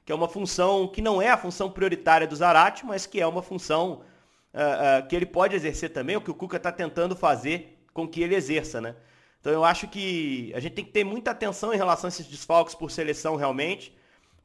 que 0.03 0.11
é 0.11 0.15
uma 0.15 0.27
função 0.27 0.89
que 0.89 1.01
não 1.01 1.21
é 1.21 1.29
a 1.29 1.37
função 1.37 1.71
prioritária 1.71 2.27
do 2.27 2.35
Zarate, 2.35 2.85
mas 2.85 3.05
que 3.05 3.21
é 3.21 3.25
uma 3.25 3.41
função 3.41 4.01
uh, 4.53 5.03
uh, 5.03 5.07
que 5.07 5.15
ele 5.15 5.25
pode 5.25 5.55
exercer 5.55 5.91
também, 5.91 6.17
o 6.17 6.21
que 6.21 6.31
o 6.31 6.35
Cuca 6.35 6.57
está 6.57 6.69
tentando 6.69 7.15
fazer 7.15 7.81
com 7.93 8.05
que 8.05 8.21
ele 8.21 8.35
exerça, 8.35 8.81
né? 8.81 8.93
Então 9.39 9.53
eu 9.53 9.63
acho 9.63 9.87
que 9.87 10.51
a 10.53 10.59
gente 10.59 10.73
tem 10.73 10.83
que 10.83 10.91
ter 10.91 11.05
muita 11.05 11.31
atenção 11.31 11.73
em 11.73 11.77
relação 11.77 12.07
a 12.07 12.09
esses 12.09 12.27
desfalques 12.27 12.75
por 12.75 12.91
seleção 12.91 13.37
realmente 13.37 13.95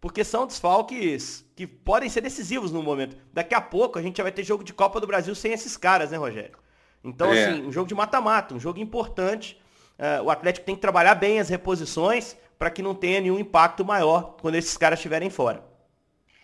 porque 0.01 0.23
são 0.25 0.47
desfalques 0.47 1.45
que 1.55 1.67
podem 1.67 2.09
ser 2.09 2.21
decisivos 2.21 2.71
no 2.71 2.83
momento. 2.83 3.17
Daqui 3.33 3.55
a 3.55 3.61
pouco 3.61 3.99
a 3.99 4.03
gente 4.03 4.19
já 4.19 4.23
vai 4.23 4.33
ter 4.33 4.45
jogo 4.45 4.63
de 4.63 4.73
Copa 4.73 5.01
do 5.01 5.07
Brasil 5.07 5.35
sem 5.35 5.53
esses 5.53 5.77
caras, 5.77 6.11
né, 6.11 6.17
Rogério? 6.17 6.59
Então, 7.03 7.33
é. 7.33 7.45
assim, 7.45 7.67
um 7.67 7.73
jogo 7.73 7.89
de 7.89 7.95
mata-mata, 7.95 8.55
um 8.55 8.61
jogo 8.61 8.79
importante. 8.79 9.61
Uh, 9.99 10.25
o 10.25 10.31
Atlético 10.31 10.67
tem 10.67 10.75
que 10.75 10.81
trabalhar 10.81 11.15
bem 11.15 11.41
as 11.41 11.49
reposições 11.49 12.37
para 12.59 12.71
que 12.71 12.83
não 12.83 12.95
tenha 12.95 13.21
nenhum 13.21 13.39
impacto 13.39 13.85
maior 13.85 14.37
quando 14.41 14.57
esses 14.57 14.77
caras 14.77 14.99
estiverem 14.99 15.31
fora. 15.31 15.63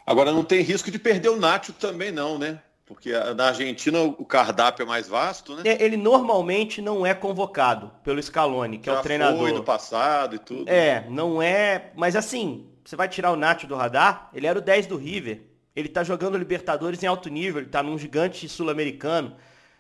Agora 0.07 0.33
não 0.33 0.45
tem 0.45 0.63
risco 0.63 0.91
de 0.91 0.99
perder 0.99 1.29
o 1.29 1.37
Nacho 1.37 1.73
também 1.73 2.11
não, 2.11 2.39
né? 2.39 2.61
Porque 2.85 3.13
na 3.37 3.47
Argentina 3.49 4.03
o 4.03 4.25
cardápio 4.25 4.83
é 4.83 4.87
mais 4.87 5.09
vasto, 5.09 5.55
né? 5.55 5.63
É, 5.65 5.83
ele 5.83 5.97
normalmente 5.97 6.83
não 6.83 7.07
é 7.07 7.15
convocado 7.15 7.91
pelo 8.03 8.23
Scaloni, 8.23 8.79
que 8.79 8.87
Já 8.87 8.97
é 8.97 8.99
o 8.99 9.03
treinador. 9.03 9.39
Foi 9.39 9.53
no 9.53 9.63
passado 9.63 10.37
e 10.37 10.39
tudo. 10.39 10.69
É, 10.69 11.07
não 11.09 11.41
é. 11.41 11.91
Mas 11.95 12.17
assim, 12.17 12.67
você 12.85 12.97
vai 12.97 13.09
tirar 13.09 13.33
o 13.33 13.37
Nacho 13.37 13.67
do 13.67 13.77
radar, 13.77 14.31
ele 14.35 14.47
era 14.47 14.59
o 14.59 14.63
10 14.63 14.87
do 14.87 14.97
River. 14.97 15.43
Ele 15.75 15.89
tá 15.89 16.05
jogando 16.05 16.37
Libertadores 16.37 17.03
em 17.03 17.07
alto 17.07 17.31
nível, 17.31 17.61
ele 17.61 17.71
tá 17.71 17.83
num 17.83 17.97
gigante 17.97 18.49
sul-americano. 18.49 19.37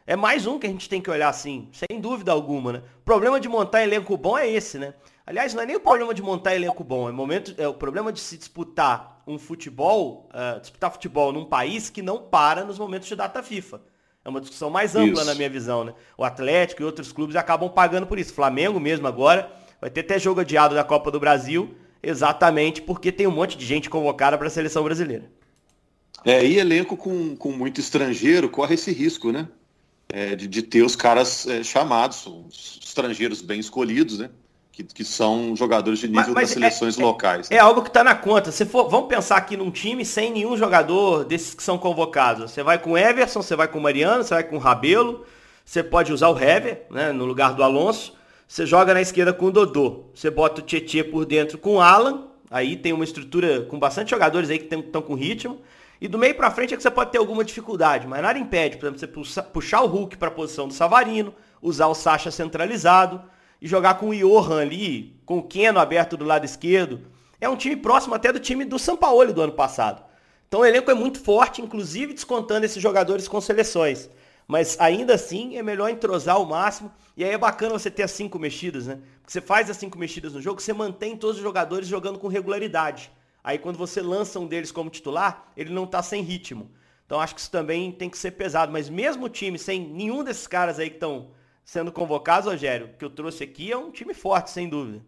É 0.06 0.16
mais 0.16 0.46
um 0.46 0.58
que 0.58 0.66
a 0.66 0.70
gente 0.70 0.88
tem 0.88 1.00
que 1.00 1.10
olhar 1.10 1.28
assim, 1.28 1.68
sem 1.72 2.00
dúvida 2.00 2.32
alguma, 2.32 2.72
né? 2.72 2.82
O 2.98 3.04
problema 3.04 3.38
de 3.38 3.48
montar 3.48 3.82
elenco 3.82 4.16
bom 4.16 4.36
é 4.36 4.48
esse, 4.48 4.78
né? 4.78 4.94
Aliás, 5.24 5.54
não 5.54 5.62
é 5.62 5.66
nem 5.66 5.76
o 5.76 5.80
problema 5.80 6.12
de 6.12 6.22
montar 6.22 6.54
elenco 6.56 6.82
bom, 6.82 7.08
é, 7.08 7.12
momento, 7.12 7.54
é 7.56 7.68
o 7.68 7.74
problema 7.74 8.12
de 8.12 8.18
se 8.18 8.36
disputar 8.36 9.22
um 9.26 9.38
futebol, 9.38 10.28
uh, 10.34 10.60
disputar 10.60 10.90
futebol 10.90 11.32
num 11.32 11.44
país 11.44 11.88
que 11.88 12.02
não 12.02 12.22
para 12.22 12.64
nos 12.64 12.78
momentos 12.78 13.06
de 13.06 13.14
data 13.14 13.42
FIFA. 13.42 13.80
É 14.24 14.28
uma 14.28 14.40
discussão 14.40 14.70
mais 14.70 14.96
ampla 14.96 15.20
isso. 15.20 15.24
na 15.24 15.34
minha 15.34 15.50
visão, 15.50 15.84
né? 15.84 15.94
O 16.16 16.24
Atlético 16.24 16.82
e 16.82 16.84
outros 16.84 17.12
clubes 17.12 17.36
acabam 17.36 17.68
pagando 17.68 18.06
por 18.06 18.18
isso. 18.18 18.32
Flamengo 18.32 18.80
mesmo 18.80 19.06
agora 19.06 19.52
vai 19.80 19.90
ter 19.90 20.00
até 20.00 20.18
jogo 20.18 20.40
adiado 20.40 20.74
da 20.74 20.84
Copa 20.84 21.10
do 21.10 21.20
Brasil 21.20 21.76
exatamente 22.02 22.82
porque 22.82 23.12
tem 23.12 23.26
um 23.26 23.30
monte 23.30 23.56
de 23.56 23.64
gente 23.64 23.88
convocada 23.88 24.36
para 24.36 24.46
a 24.46 24.50
seleção 24.50 24.82
brasileira. 24.82 25.30
É, 26.24 26.44
e 26.44 26.58
elenco 26.58 26.96
com, 26.96 27.36
com 27.36 27.52
muito 27.52 27.80
estrangeiro 27.80 28.48
corre 28.48 28.74
esse 28.74 28.92
risco, 28.92 29.32
né? 29.32 29.48
É, 30.12 30.36
de, 30.36 30.46
de, 30.46 30.62
ter 30.62 30.82
os 30.82 30.94
caras 30.94 31.46
é, 31.46 31.62
chamados, 31.62 32.26
os 32.26 32.78
estrangeiros 32.84 33.40
bem 33.40 33.58
escolhidos, 33.58 34.18
né? 34.18 34.30
Que, 34.70 34.82
que 34.84 35.04
são 35.04 35.54
jogadores 35.56 35.98
de 35.98 36.06
nível 36.06 36.20
mas, 36.20 36.34
mas 36.34 36.44
das 36.44 36.50
seleções 36.50 36.98
é, 36.98 37.02
locais. 37.02 37.50
É, 37.50 37.54
né? 37.54 37.58
é 37.58 37.60
algo 37.60 37.82
que 37.82 37.88
está 37.88 38.04
na 38.04 38.14
conta. 38.14 38.52
Se 38.52 38.64
for, 38.64 38.88
vamos 38.88 39.08
pensar 39.08 39.36
aqui 39.36 39.56
num 39.56 39.70
time 39.70 40.04
sem 40.04 40.30
nenhum 40.30 40.56
jogador 40.56 41.24
desses 41.24 41.54
que 41.54 41.62
são 41.62 41.76
convocados. 41.76 42.50
Você 42.50 42.62
vai 42.62 42.78
com 42.78 42.96
Everson, 42.96 43.42
você 43.42 43.56
vai 43.56 43.68
com 43.68 43.80
Mariano, 43.80 44.22
você 44.22 44.34
vai 44.34 44.44
com 44.44 44.58
Rabelo, 44.58 45.26
você 45.64 45.82
pode 45.82 46.12
usar 46.12 46.28
o 46.28 46.38
Hever, 46.38 46.86
né, 46.90 47.12
no 47.12 47.24
lugar 47.24 47.54
do 47.54 47.62
Alonso. 47.62 48.14
Você 48.52 48.66
joga 48.66 48.92
na 48.92 49.00
esquerda 49.00 49.32
com 49.32 49.46
o 49.46 49.50
Dodô. 49.50 50.10
Você 50.14 50.30
bota 50.30 50.60
o 50.60 50.62
Tietchan 50.62 51.10
por 51.10 51.24
dentro 51.24 51.56
com 51.56 51.76
o 51.76 51.80
Alan. 51.80 52.28
Aí 52.50 52.76
tem 52.76 52.92
uma 52.92 53.02
estrutura 53.02 53.62
com 53.62 53.78
bastante 53.78 54.10
jogadores 54.10 54.50
aí 54.50 54.58
que 54.58 54.74
estão 54.74 55.00
com 55.00 55.14
ritmo. 55.14 55.62
E 55.98 56.06
do 56.06 56.18
meio 56.18 56.34
para 56.34 56.50
frente 56.50 56.74
é 56.74 56.76
que 56.76 56.82
você 56.82 56.90
pode 56.90 57.12
ter 57.12 57.16
alguma 57.16 57.44
dificuldade, 57.44 58.06
mas 58.06 58.20
nada 58.20 58.38
impede, 58.38 58.76
por 58.76 58.92
exemplo, 58.92 59.24
você 59.24 59.40
puxar 59.40 59.80
o 59.80 59.86
Hulk 59.86 60.18
para 60.18 60.28
a 60.28 60.30
posição 60.30 60.68
do 60.68 60.74
Savarino, 60.74 61.34
usar 61.62 61.86
o 61.86 61.94
Sacha 61.94 62.30
centralizado 62.30 63.22
e 63.58 63.66
jogar 63.66 63.94
com 63.94 64.10
o 64.10 64.14
Johan 64.14 64.60
ali, 64.60 65.16
com 65.24 65.38
o 65.38 65.42
Keno 65.42 65.80
aberto 65.80 66.18
do 66.18 66.24
lado 66.26 66.44
esquerdo. 66.44 67.00
É 67.40 67.48
um 67.48 67.56
time 67.56 67.74
próximo 67.74 68.14
até 68.14 68.30
do 68.30 68.38
time 68.38 68.66
do 68.66 68.78
Sampaoli 68.78 69.32
do 69.32 69.40
ano 69.40 69.54
passado. 69.54 70.02
Então 70.46 70.60
o 70.60 70.66
elenco 70.66 70.90
é 70.90 70.94
muito 70.94 71.18
forte, 71.22 71.62
inclusive 71.62 72.12
descontando 72.12 72.66
esses 72.66 72.82
jogadores 72.82 73.26
com 73.26 73.40
seleções. 73.40 74.10
Mas 74.52 74.76
ainda 74.78 75.14
assim 75.14 75.56
é 75.56 75.62
melhor 75.62 75.88
entrosar 75.88 76.38
o 76.38 76.44
máximo. 76.44 76.92
E 77.16 77.24
aí 77.24 77.30
é 77.30 77.38
bacana 77.38 77.72
você 77.72 77.90
ter 77.90 78.02
as 78.02 78.10
cinco 78.10 78.38
mexidas, 78.38 78.86
né? 78.86 79.00
Porque 79.22 79.32
você 79.32 79.40
faz 79.40 79.70
as 79.70 79.78
cinco 79.78 79.98
mexidas 79.98 80.34
no 80.34 80.42
jogo, 80.42 80.60
você 80.60 80.74
mantém 80.74 81.16
todos 81.16 81.38
os 81.38 81.42
jogadores 81.42 81.88
jogando 81.88 82.18
com 82.18 82.28
regularidade. 82.28 83.10
Aí 83.42 83.56
quando 83.56 83.78
você 83.78 84.02
lança 84.02 84.38
um 84.38 84.46
deles 84.46 84.70
como 84.70 84.90
titular, 84.90 85.50
ele 85.56 85.72
não 85.72 85.86
tá 85.86 86.02
sem 86.02 86.22
ritmo. 86.22 86.70
Então 87.06 87.18
acho 87.18 87.34
que 87.34 87.40
isso 87.40 87.50
também 87.50 87.90
tem 87.92 88.10
que 88.10 88.18
ser 88.18 88.32
pesado. 88.32 88.70
Mas 88.70 88.90
mesmo 88.90 89.24
o 89.24 89.28
time 89.30 89.58
sem 89.58 89.88
nenhum 89.88 90.22
desses 90.22 90.46
caras 90.46 90.78
aí 90.78 90.90
que 90.90 90.96
estão 90.96 91.30
sendo 91.64 91.90
convocados, 91.90 92.46
Rogério, 92.46 92.90
que 92.98 93.04
eu 93.06 93.08
trouxe 93.08 93.44
aqui, 93.44 93.72
é 93.72 93.76
um 93.78 93.90
time 93.90 94.12
forte, 94.12 94.50
sem 94.50 94.68
dúvida. 94.68 95.02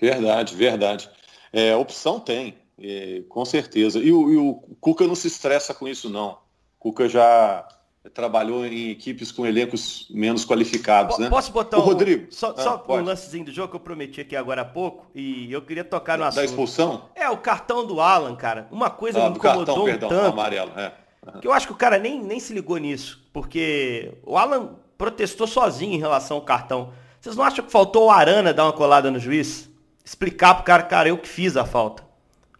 Verdade, 0.00 0.56
verdade. 0.56 1.08
É, 1.52 1.76
opção 1.76 2.18
tem, 2.18 2.58
é, 2.76 3.22
com 3.28 3.44
certeza. 3.44 4.00
E 4.00 4.10
o, 4.10 4.32
e 4.32 4.36
o 4.36 4.54
Cuca 4.80 5.06
não 5.06 5.14
se 5.14 5.28
estressa 5.28 5.72
com 5.72 5.86
isso, 5.86 6.10
não. 6.10 6.32
O 6.76 6.90
Cuca 6.90 7.08
já 7.08 7.68
trabalhou 8.08 8.64
em 8.64 8.90
equipes 8.90 9.30
com 9.30 9.46
elencos 9.46 10.06
menos 10.10 10.44
qualificados, 10.44 11.18
né? 11.18 11.28
Posso 11.28 11.52
botar 11.52 11.76
o 11.76 11.80
Rodrigo? 11.80 12.32
Só, 12.32 12.54
ah, 12.56 12.62
só 12.62 12.84
um 12.88 13.02
lancezinho 13.02 13.44
do 13.44 13.52
jogo 13.52 13.68
que 13.68 13.76
eu 13.76 13.80
prometi 13.80 14.22
aqui 14.22 14.34
agora 14.34 14.62
há 14.62 14.64
pouco 14.64 15.10
e 15.14 15.52
eu 15.52 15.60
queria 15.60 15.84
tocar 15.84 16.16
no 16.16 16.22
da, 16.22 16.28
assunto. 16.28 16.40
Da 16.40 16.44
expulsão? 16.46 17.02
É, 17.14 17.28
o 17.28 17.36
cartão 17.36 17.86
do 17.86 18.00
Alan, 18.00 18.34
cara. 18.34 18.66
Uma 18.70 18.88
coisa 18.88 19.22
ah, 19.22 19.28
me 19.28 19.36
incomodou 19.36 19.66
cartão, 19.66 19.82
um 19.82 19.84
perdão, 19.84 20.08
tanto. 20.08 20.32
amarelo, 20.32 20.72
é. 20.76 20.92
Que 21.40 21.46
eu 21.46 21.52
acho 21.52 21.66
que 21.66 21.72
o 21.74 21.76
cara 21.76 21.98
nem, 21.98 22.22
nem 22.22 22.40
se 22.40 22.54
ligou 22.54 22.78
nisso, 22.78 23.22
porque 23.32 24.14
o 24.24 24.38
Alan 24.38 24.76
protestou 24.96 25.46
sozinho 25.46 25.92
em 25.92 25.98
relação 25.98 26.38
ao 26.38 26.42
cartão. 26.42 26.92
Vocês 27.20 27.36
não 27.36 27.44
acham 27.44 27.62
que 27.62 27.70
faltou 27.70 28.06
o 28.06 28.10
Arana 28.10 28.54
dar 28.54 28.64
uma 28.64 28.72
colada 28.72 29.10
no 29.10 29.18
juiz? 29.18 29.68
Explicar 30.02 30.54
pro 30.54 30.64
cara, 30.64 30.82
cara, 30.82 31.08
eu 31.10 31.18
que 31.18 31.28
fiz 31.28 31.54
a 31.56 31.66
falta. 31.66 32.02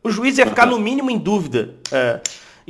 O 0.02 0.10
juiz 0.10 0.36
ia 0.36 0.46
ficar 0.46 0.66
no 0.68 0.78
mínimo 0.78 1.10
em 1.10 1.16
dúvida. 1.16 1.76
É. 1.90 2.20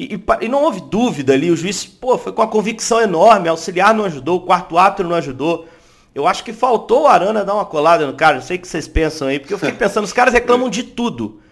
E, 0.00 0.14
e, 0.14 0.46
e, 0.46 0.48
não 0.48 0.62
houve 0.62 0.80
dúvida 0.80 1.34
ali, 1.34 1.50
o 1.50 1.56
juiz, 1.56 1.84
pô, 1.84 2.16
foi 2.16 2.32
com 2.32 2.40
uma 2.40 2.48
convicção 2.48 3.02
enorme, 3.02 3.50
auxiliar 3.50 3.92
não 3.92 4.06
ajudou, 4.06 4.38
o 4.38 4.40
quarto 4.40 4.78
árbitro 4.78 5.06
não 5.06 5.14
ajudou. 5.14 5.68
Eu 6.14 6.26
acho 6.26 6.42
que 6.42 6.54
faltou 6.54 7.02
o 7.02 7.06
Arana 7.06 7.44
dar 7.44 7.52
uma 7.52 7.66
colada 7.66 8.06
no 8.06 8.14
cara, 8.14 8.36
não 8.36 8.42
sei 8.42 8.56
o 8.56 8.60
que 8.60 8.66
vocês 8.66 8.88
pensam 8.88 9.28
aí, 9.28 9.38
porque 9.38 9.52
eu 9.52 9.58
fiquei 9.58 9.74
pensando, 9.76 10.04
os 10.04 10.12
caras 10.14 10.32
reclamam 10.32 10.70
de 10.70 10.84
tudo. 10.84 11.42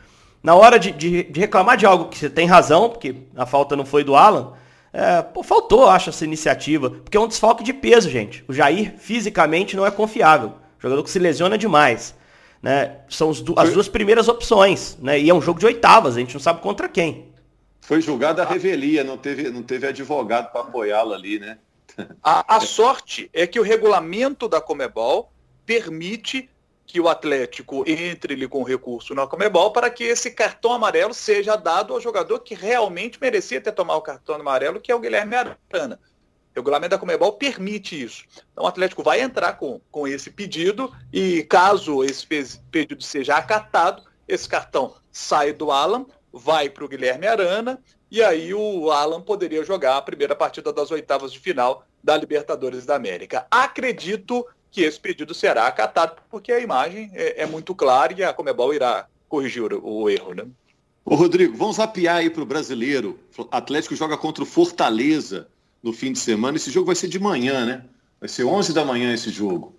Na 0.43 0.55
hora 0.55 0.79
de, 0.79 0.93
de, 0.93 1.25
de 1.25 1.41
reclamar 1.41 1.77
de 1.77 1.85
algo 1.85 2.07
que 2.07 2.17
você 2.17 2.31
tem 2.31 2.47
razão, 2.47 2.89
porque 2.89 3.17
a 3.37 3.45
falta 3.45 3.77
não 3.77 3.85
foi 3.85 4.03
do 4.03 4.17
Alan, 4.17 4.55
é, 4.95 5.21
pô, 5.21 5.43
faltou, 5.43 5.87
acho, 5.87 6.09
essa 6.09 6.25
iniciativa. 6.25 6.89
Porque 6.89 7.19
é 7.19 7.21
um 7.21 7.29
desfalque 7.29 7.63
de 7.63 7.75
peso, 7.75 8.09
gente. 8.09 8.43
O 8.49 8.55
Jair 8.55 8.95
fisicamente 8.97 9.77
não 9.77 9.85
é 9.85 9.91
confiável. 9.91 10.55
Jogador 10.79 11.03
que 11.03 11.11
se 11.11 11.19
lesiona 11.19 11.59
demais. 11.59 12.15
Né? 12.63 12.93
São 13.11 13.29
as 13.29 13.43
duas 13.43 13.89
primeiras 13.89 14.27
opções. 14.27 14.97
Né? 15.03 15.21
E 15.21 15.29
é 15.29 15.35
um 15.35 15.43
jogo 15.43 15.61
de 15.61 15.67
oitavas, 15.67 16.17
a 16.17 16.21
gente 16.21 16.33
não 16.33 16.41
sabe 16.41 16.63
contra 16.63 16.89
quem. 16.89 17.29
Foi 17.89 18.03
julgada 18.03 18.43
a 18.43 18.47
revelia, 18.47 19.03
não 19.03 19.17
teve, 19.17 19.49
não 19.49 19.63
teve 19.63 19.87
advogado 19.87 20.53
para 20.53 20.61
apoiá-lo 20.61 21.15
ali, 21.15 21.39
né? 21.39 21.57
A, 22.23 22.57
a 22.57 22.61
sorte 22.61 23.31
é 23.33 23.47
que 23.47 23.59
o 23.59 23.63
regulamento 23.63 24.47
da 24.47 24.61
Comebol 24.61 25.33
permite 25.65 26.51
que 26.85 27.01
o 27.01 27.09
Atlético 27.09 27.85
entre 27.87 28.47
com 28.47 28.63
recurso 28.63 29.15
na 29.15 29.27
Comebol 29.27 29.73
para 29.73 29.89
que 29.89 30.05
esse 30.05 30.31
cartão 30.33 30.75
amarelo 30.75 31.15
seja 31.15 31.57
dado 31.57 31.95
ao 31.95 32.01
jogador 32.01 32.41
que 32.41 32.55
realmente 32.55 33.19
merecia 33.19 33.59
ter 33.59 33.73
tomado 33.73 33.97
o 33.97 34.03
cartão 34.03 34.35
amarelo, 34.35 34.83
que 34.83 34.93
é 34.93 34.95
o 34.95 35.01
Guilherme 35.01 35.35
Arana. 35.35 35.99
O 36.53 36.59
regulamento 36.59 36.91
da 36.91 36.99
Comebol 36.99 37.33
permite 37.33 37.99
isso. 37.99 38.27
Então 38.53 38.65
o 38.65 38.69
Atlético 38.69 39.03
vai 39.03 39.23
entrar 39.23 39.55
com, 39.55 39.81
com 39.91 40.07
esse 40.07 40.31
pedido 40.31 40.95
e 41.11 41.43
caso 41.45 42.05
esse 42.05 42.27
pedido 42.71 43.03
seja 43.03 43.37
acatado, 43.37 44.03
esse 44.29 44.47
cartão 44.47 44.95
sai 45.11 45.55
do 45.55 45.71
Alan, 45.71 46.05
vai 46.39 46.71
para 46.71 46.85
o 46.85 46.89
Guilherme 46.89 47.27
Arana, 47.27 47.79
e 48.11 48.23
aí 48.23 48.55
o 48.55 48.91
Alan 48.91 49.21
poderia 49.21 49.65
jogar 49.65 49.97
a 49.97 50.03
primeira 50.03 50.35
partida 50.35 50.73
das 50.73 50.91
oitavas 50.91 51.33
de 51.33 51.39
final 51.39 51.85
da 52.03 52.17
Libertadores 52.17 52.87
da 52.87 52.95
América. 52.95 53.47
Acredito 53.51 54.47
que 54.71 54.83
esse 54.83 54.99
pedido 54.99 55.35
será 55.35 55.67
acatado, 55.67 56.21
porque 56.31 56.53
a 56.53 56.61
imagem 56.61 57.11
é, 57.13 57.43
é 57.43 57.47
muito 57.47 57.75
clara 57.75 58.15
e 58.17 58.23
a 58.23 58.33
Comebol 58.33 58.73
irá 58.73 59.07
corrigir 59.29 59.73
o, 59.73 60.03
o 60.03 60.11
erro, 60.11 60.35
né? 60.35 60.47
Ô 61.05 61.15
Rodrigo, 61.15 61.57
vamos 61.57 61.81
apiar 61.81 62.17
aí 62.17 62.31
para 62.31 62.43
o 62.43 62.47
brasileiro. 62.47 63.19
Atlético 63.51 63.97
joga 63.97 64.17
contra 64.17 64.43
o 64.43 64.47
Fortaleza 64.47 65.49
no 65.83 65.93
fim 65.93 66.13
de 66.13 66.19
semana. 66.19 66.57
Esse 66.57 66.71
jogo 66.71 66.87
vai 66.87 66.95
ser 66.95 67.09
de 67.09 67.19
manhã, 67.19 67.65
né? 67.65 67.85
Vai 68.21 68.29
ser 68.29 68.45
11 68.45 68.75
da 68.75 68.85
manhã 68.85 69.15
esse 69.15 69.31
jogo. 69.31 69.75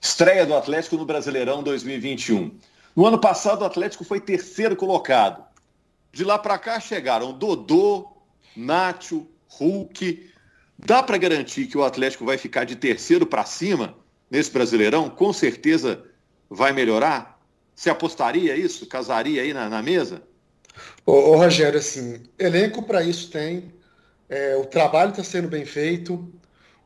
Estreia 0.00 0.44
do 0.44 0.54
Atlético 0.54 0.96
no 0.96 1.06
Brasileirão 1.06 1.62
2021. 1.62 2.58
No 2.94 3.06
ano 3.06 3.18
passado, 3.18 3.62
o 3.62 3.64
Atlético 3.64 4.04
foi 4.04 4.20
terceiro 4.20 4.76
colocado. 4.76 5.44
De 6.16 6.24
lá 6.24 6.38
para 6.38 6.56
cá 6.56 6.80
chegaram 6.80 7.36
Dodô, 7.36 8.08
Nacho, 8.56 9.26
Hulk. 9.48 10.30
Dá 10.78 11.02
para 11.02 11.18
garantir 11.18 11.66
que 11.66 11.76
o 11.76 11.84
Atlético 11.84 12.24
vai 12.24 12.38
ficar 12.38 12.64
de 12.64 12.74
terceiro 12.74 13.26
para 13.26 13.44
cima 13.44 13.94
nesse 14.30 14.50
Brasileirão? 14.50 15.10
Com 15.10 15.30
certeza 15.30 16.04
vai 16.48 16.72
melhorar? 16.72 17.38
Você 17.74 17.90
apostaria 17.90 18.56
isso? 18.56 18.86
Casaria 18.86 19.42
aí 19.42 19.52
na, 19.52 19.68
na 19.68 19.82
mesa? 19.82 20.22
Ô, 21.04 21.12
ô, 21.12 21.36
Rogério, 21.36 21.78
assim, 21.78 22.22
elenco 22.38 22.82
para 22.82 23.02
isso 23.02 23.30
tem. 23.30 23.74
É, 24.26 24.56
o 24.56 24.64
trabalho 24.64 25.10
está 25.10 25.22
sendo 25.22 25.48
bem 25.48 25.66
feito. 25.66 26.32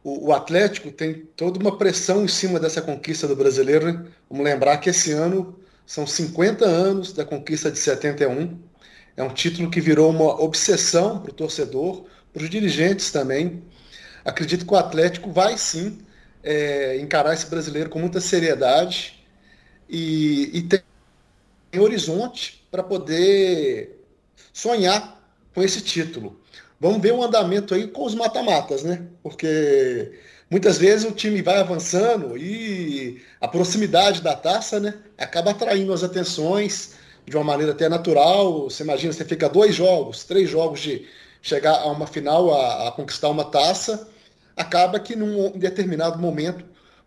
O, 0.03 0.31
o, 0.31 0.33
Atlético 0.33 0.90
tem 0.90 1.14
toda 1.37 1.57
uma 1.61 1.79
pressão 1.79 2.25
em 2.25 2.29
cima 2.29 2.59
dessa 2.59 2.83
conquista 2.83 3.29
do 3.29 3.37
brasileiro. 3.37 3.93
Né? 3.93 4.07
Vamos 4.29 4.45
lembrar 4.45 4.79
que 4.79 4.90
esse 4.90 5.12
ano 5.12 5.57
são 5.87 6.05
50 6.05 6.64
anos 6.64 7.12
da 7.12 7.25
conquista 7.25 7.71
de 7.71 7.79
71. 7.79 8.70
É 9.21 9.23
um 9.23 9.29
título 9.29 9.71
que 9.71 9.83
virou 9.83 10.09
uma 10.09 10.43
obsessão 10.43 11.19
para 11.19 11.31
o 11.31 11.35
torcedor, 11.35 12.07
para 12.33 12.43
os 12.43 12.49
dirigentes 12.49 13.11
também. 13.11 13.63
Acredito 14.25 14.65
que 14.65 14.73
o 14.73 14.79
Atlético 14.79 15.31
vai 15.31 15.59
sim 15.59 15.99
é, 16.43 16.97
encarar 16.99 17.35
esse 17.35 17.45
brasileiro 17.45 17.91
com 17.91 17.99
muita 17.99 18.19
seriedade 18.19 19.23
e, 19.87 20.51
e 20.55 20.63
tem 20.63 20.81
horizonte 21.79 22.67
para 22.71 22.83
poder 22.83 24.01
sonhar 24.55 25.23
com 25.55 25.63
esse 25.63 25.83
título. 25.83 26.41
Vamos 26.81 27.03
ver 27.03 27.13
o 27.13 27.23
andamento 27.23 27.75
aí 27.75 27.89
com 27.89 28.07
os 28.07 28.15
mata-matas, 28.15 28.83
né? 28.83 29.07
Porque 29.23 30.19
muitas 30.51 30.79
vezes 30.79 31.05
o 31.05 31.13
time 31.13 31.43
vai 31.43 31.59
avançando 31.59 32.39
e 32.39 33.21
a 33.39 33.47
proximidade 33.47 34.23
da 34.23 34.35
taça, 34.35 34.81
né, 34.81 34.95
acaba 35.19 35.51
atraindo 35.51 35.93
as 35.93 36.03
atenções 36.03 36.99
de 37.31 37.37
uma 37.37 37.45
maneira 37.45 37.73
até 37.73 37.88
natural. 37.88 38.64
Você 38.64 38.83
imagina, 38.83 39.12
você 39.12 39.25
fica 39.25 39.49
dois 39.49 39.73
jogos, 39.75 40.25
três 40.25 40.51
jogos 40.51 40.81
de 40.81 41.07
chegar 41.40 41.77
a 41.77 41.87
uma 41.87 42.07
final, 42.07 42.53
a, 42.53 42.88
a 42.88 42.93
conquistar 42.93 43.29
uma 43.29 43.45
taça, 43.45 44.09
acaba 44.57 44.99
que 44.99 45.14
num 45.14 45.53
determinado 45.53 46.19
momento 46.19 46.64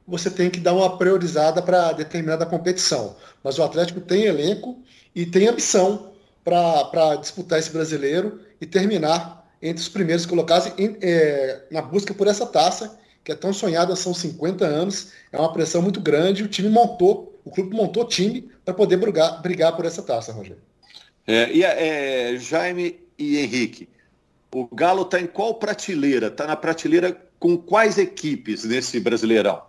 você 0.08 0.30
tem 0.30 0.50
que 0.50 0.60
dar 0.60 0.74
uma 0.74 0.98
priorizada 0.98 1.62
para 1.62 1.92
determinada 1.92 2.46
competição. 2.46 3.18
Mas 3.44 3.60
o 3.60 3.64
Atlético 3.64 4.00
tem 4.00 4.24
elenco 4.24 4.82
e 5.14 5.26
tem 5.26 5.48
ambição 5.48 6.14
para 6.44 7.16
disputar 7.18 7.60
esse 7.60 7.70
brasileiro 7.70 8.40
e 8.60 8.66
terminar 8.66 9.46
entre 9.62 9.82
os 9.82 9.90
primeiros 9.90 10.26
colocados 10.26 10.72
em, 10.78 10.98
é, 11.02 11.64
na 11.70 11.82
busca 11.82 12.14
por 12.14 12.28
essa 12.28 12.46
taça, 12.46 12.98
que 13.24 13.32
é 13.32 13.36
tão 13.36 13.54
sonhada, 13.54 13.96
são 13.96 14.14
50 14.14 14.66
anos, 14.66 15.12
é 15.32 15.38
uma 15.38 15.52
pressão 15.52 15.82
muito 15.82 16.00
grande. 16.00 16.44
O 16.44 16.48
time 16.48 16.70
montou, 16.70 17.33
o 17.44 17.52
clube 17.52 17.76
montou 17.76 18.06
time 18.06 18.50
para 18.64 18.74
poder 18.74 18.98
brigar, 18.98 19.42
brigar 19.42 19.76
por 19.76 19.86
essa 19.86 20.02
taça, 20.02 20.32
Rogério. 20.32 20.62
É, 21.26 21.52
e 21.52 21.64
é, 21.64 22.38
Jaime 22.38 23.00
e 23.18 23.38
Henrique, 23.38 23.90
o 24.54 24.68
Galo 24.74 25.04
está 25.04 25.20
em 25.20 25.28
qual 25.28 25.56
prateleira? 25.56 26.28
Está 26.28 26.46
na 26.46 26.56
prateleira 26.56 27.20
com 27.40 27.58
quais 27.58 27.98
equipes 27.98 28.64
nesse 28.64 29.00
Brasileirão? 29.00 29.64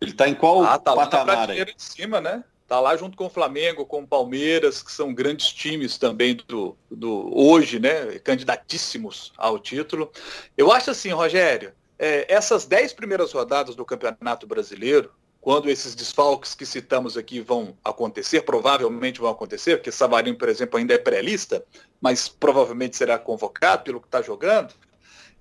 Ele 0.00 0.10
está 0.10 0.28
em 0.28 0.34
qual 0.34 0.62
ah, 0.62 0.78
tá 0.78 0.94
patamar? 0.94 1.26
Lá 1.26 1.32
na 1.32 1.36
prateleira 1.38 1.70
aí? 1.70 1.76
de 1.76 1.82
cima, 1.82 2.20
né? 2.20 2.44
Tá 2.66 2.80
lá 2.80 2.96
junto 2.96 3.16
com 3.16 3.26
o 3.26 3.30
Flamengo, 3.30 3.84
com 3.84 4.02
o 4.02 4.06
Palmeiras, 4.06 4.82
que 4.82 4.90
são 4.90 5.12
grandes 5.12 5.52
times 5.52 5.98
também 5.98 6.36
do, 6.48 6.76
do 6.90 7.30
hoje, 7.34 7.78
né? 7.78 8.18
Candidatíssimos 8.20 9.32
ao 9.36 9.58
título. 9.58 10.10
Eu 10.56 10.72
acho 10.72 10.90
assim, 10.90 11.10
Rogério, 11.10 11.72
é, 11.98 12.32
essas 12.32 12.64
dez 12.64 12.92
primeiras 12.92 13.32
rodadas 13.32 13.76
do 13.76 13.84
Campeonato 13.84 14.46
Brasileiro, 14.46 15.10
quando 15.44 15.68
esses 15.68 15.94
desfalques 15.94 16.54
que 16.54 16.64
citamos 16.64 17.18
aqui 17.18 17.38
vão 17.38 17.76
acontecer, 17.84 18.40
provavelmente 18.40 19.20
vão 19.20 19.30
acontecer, 19.30 19.76
porque 19.76 19.92
Savarino, 19.92 20.38
por 20.38 20.48
exemplo, 20.48 20.78
ainda 20.78 20.94
é 20.94 20.98
pré-lista, 20.98 21.62
mas 22.00 22.26
provavelmente 22.30 22.96
será 22.96 23.18
convocado 23.18 23.84
pelo 23.84 24.00
que 24.00 24.06
está 24.06 24.22
jogando. 24.22 24.72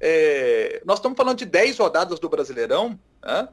É, 0.02 0.82
nós 0.84 1.00
estamos 1.00 1.16
falando 1.16 1.38
de 1.38 1.46
10 1.46 1.78
rodadas 1.78 2.20
do 2.20 2.28
Brasileirão, 2.28 3.00
né, 3.24 3.48